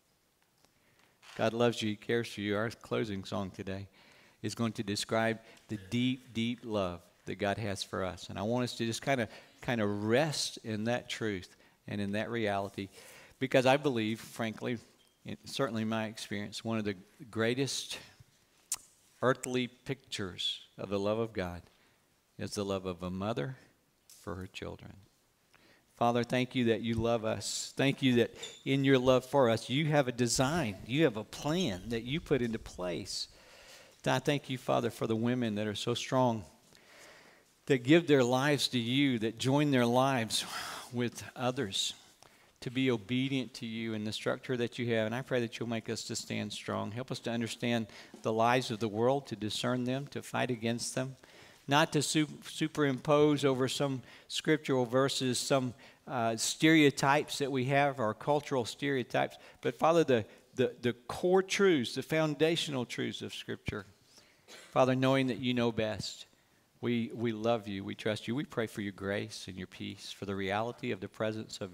God 1.38 1.54
loves 1.54 1.80
you, 1.80 1.90
He 1.90 1.96
cares 1.96 2.28
for 2.28 2.42
you. 2.42 2.58
Our 2.58 2.72
closing 2.72 3.24
song 3.24 3.52
today 3.52 3.88
is 4.42 4.56
going 4.56 4.72
to 4.74 4.84
describe 4.84 5.38
the 5.68 5.78
deep, 5.92 6.34
deep 6.34 6.62
love 6.64 7.02
that 7.26 7.36
God 7.36 7.60
has 7.60 7.84
for 7.84 8.04
us. 8.04 8.30
And 8.30 8.40
I 8.40 8.42
want 8.42 8.64
us 8.64 8.74
to 8.78 8.86
just 8.88 9.04
kind 9.04 9.22
of 9.22 9.30
kind 9.62 9.80
of 9.80 10.06
rest 10.06 10.58
in 10.64 10.86
that 10.86 11.08
truth 11.08 11.56
and 11.88 12.02
in 12.02 12.14
that 12.14 12.32
reality 12.32 12.90
because 13.38 13.68
I 13.68 13.78
believe, 13.78 14.20
frankly, 14.20 14.80
certainly 15.46 15.86
my 15.86 16.06
experience, 16.06 16.66
one 16.66 16.80
of 16.80 16.84
the 16.84 16.96
greatest 17.30 18.00
earthly 19.22 19.68
pictures 19.68 20.62
of 20.80 20.90
the 20.90 20.98
love 20.98 21.20
of 21.20 21.32
God 21.32 21.62
is 22.42 22.56
the 22.56 22.66
love 22.66 22.86
of 22.86 23.04
a 23.04 23.10
mother 23.12 23.56
for 24.22 24.36
her 24.36 24.48
children. 24.48 24.94
Father, 25.96 26.24
thank 26.24 26.56
you 26.56 26.66
that 26.66 26.82
you 26.82 26.96
love 26.96 27.24
us. 27.24 27.72
Thank 27.78 28.02
you 28.02 28.16
that 28.16 28.34
in 28.66 28.84
your 28.84 28.98
love 28.98 29.24
for 29.24 29.52
us, 29.52 29.70
you 29.70 29.86
have 29.86 30.08
a 30.08 30.12
design, 30.12 30.76
you 30.88 31.04
have 31.04 31.16
a 31.16 31.24
plan 31.24 31.84
that 31.90 32.04
you 32.04 32.20
put 32.20 32.42
into 32.42 32.58
place. 32.58 33.28
I 34.08 34.18
thank 34.18 34.50
you, 34.50 34.58
Father, 34.58 34.90
for 34.90 35.06
the 35.06 35.16
women 35.16 35.56
that 35.56 35.68
are 35.68 35.76
so 35.76 35.94
strong, 35.94 36.44
that 37.68 37.84
give 37.84 38.08
their 38.08 38.24
lives 38.24 38.70
to 38.70 38.80
you, 38.80 39.20
that 39.20 39.38
join 39.38 39.70
their 39.70 39.86
lives 39.86 40.44
with 40.92 41.24
others 41.36 41.94
to 42.62 42.72
be 42.72 42.90
obedient 42.90 43.54
to 43.56 43.68
you 43.68 43.94
in 43.94 44.04
the 44.04 44.12
structure 44.12 44.58
that 44.58 44.80
you 44.80 44.96
have. 44.96 45.06
And 45.06 45.14
I 45.14 45.22
pray 45.22 45.40
that 45.42 45.60
you'll 45.60 45.70
make 45.70 45.90
us 45.90 46.04
to 46.06 46.16
stand 46.16 46.52
strong. 46.52 46.92
Help 46.92 47.12
us 47.12 47.20
to 47.20 47.32
understand 47.32 47.88
the 48.24 48.34
lies 48.34 48.72
of 48.72 48.80
the 48.80 48.88
world, 48.88 49.28
to 49.28 49.36
discern 49.36 49.84
them, 49.84 50.08
to 50.08 50.24
fight 50.24 50.50
against 50.50 50.96
them, 50.96 51.16
not 51.72 51.94
to 51.94 52.02
su- 52.02 52.28
superimpose 52.44 53.46
over 53.46 53.68
some 53.68 54.02
scriptural 54.28 54.86
verses, 54.86 55.40
some 55.40 55.74
uh, 56.06 56.36
stereotypes 56.36 57.38
that 57.38 57.52
we 57.52 57.66
have, 57.66 58.00
our 58.00 58.14
cultural 58.14 58.66
stereotypes, 58.66 59.38
but 59.62 59.74
Father, 59.74 60.04
the, 60.04 60.26
the, 60.56 60.76
the 60.82 60.94
core 61.08 61.42
truths, 61.42 61.96
the 61.96 62.04
foundational 62.04 62.86
truths 62.86 63.22
of 63.22 63.34
Scripture. 63.34 63.86
Father, 64.72 64.96
knowing 64.96 65.28
that 65.28 65.38
you 65.38 65.54
know 65.54 65.72
best. 65.72 66.26
We, 66.82 67.10
we 67.14 67.32
love 67.32 67.68
you. 67.68 67.84
We 67.86 67.96
trust 67.96 68.28
you. 68.28 68.36
We 68.36 68.44
pray 68.44 68.68
for 68.68 68.82
your 68.82 68.92
grace 68.92 69.46
and 69.48 69.58
your 69.58 69.68
peace, 69.68 70.12
for 70.12 70.26
the 70.26 70.36
reality 70.36 70.92
of 70.92 71.00
the 71.00 71.08
presence 71.08 71.62
of, 71.62 71.72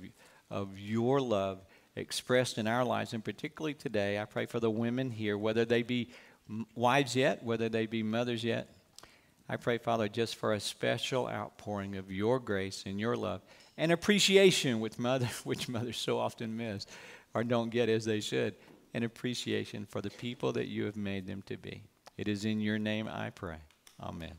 of 0.51 0.77
your 0.77 1.19
love 1.19 1.65
expressed 1.95 2.60
in 2.60 2.67
our 2.67 2.83
lives. 2.83 3.13
And 3.13 3.23
particularly 3.23 3.73
today, 3.73 4.19
I 4.19 4.25
pray 4.25 4.45
for 4.45 4.60
the 4.60 4.69
women 4.69 5.10
here, 5.10 5.38
whether 5.38 5.65
they 5.65 5.81
be 5.81 6.12
wives 6.75 7.15
yet, 7.15 7.41
whether 7.43 7.67
they 7.67 7.88
be 7.88 8.03
mothers 8.03 8.43
yet. 8.43 8.77
I 9.49 9.55
pray, 9.55 9.77
Father, 9.77 10.10
just 10.10 10.36
for 10.36 10.53
a 10.53 10.60
special 10.60 11.27
outpouring 11.27 11.95
of 11.95 12.12
your 12.12 12.39
grace 12.39 12.83
and 12.86 12.99
your 12.99 13.15
love 13.15 13.41
and 13.77 13.91
appreciation, 13.91 14.79
which, 14.79 14.99
mother, 14.99 15.29
which 15.43 15.69
mothers 15.69 15.97
so 15.97 16.19
often 16.19 16.57
miss 16.57 16.86
or 17.33 17.43
don't 17.43 17.69
get 17.69 17.89
as 17.89 18.05
they 18.05 18.19
should, 18.19 18.55
and 18.93 19.03
appreciation 19.03 19.86
for 19.86 20.01
the 20.01 20.10
people 20.10 20.51
that 20.53 20.67
you 20.67 20.86
have 20.86 20.97
made 20.97 21.27
them 21.27 21.43
to 21.43 21.57
be. 21.57 21.83
It 22.17 22.27
is 22.27 22.45
in 22.45 22.60
your 22.60 22.79
name 22.79 23.07
I 23.07 23.29
pray. 23.29 23.57
Amen. 24.01 24.33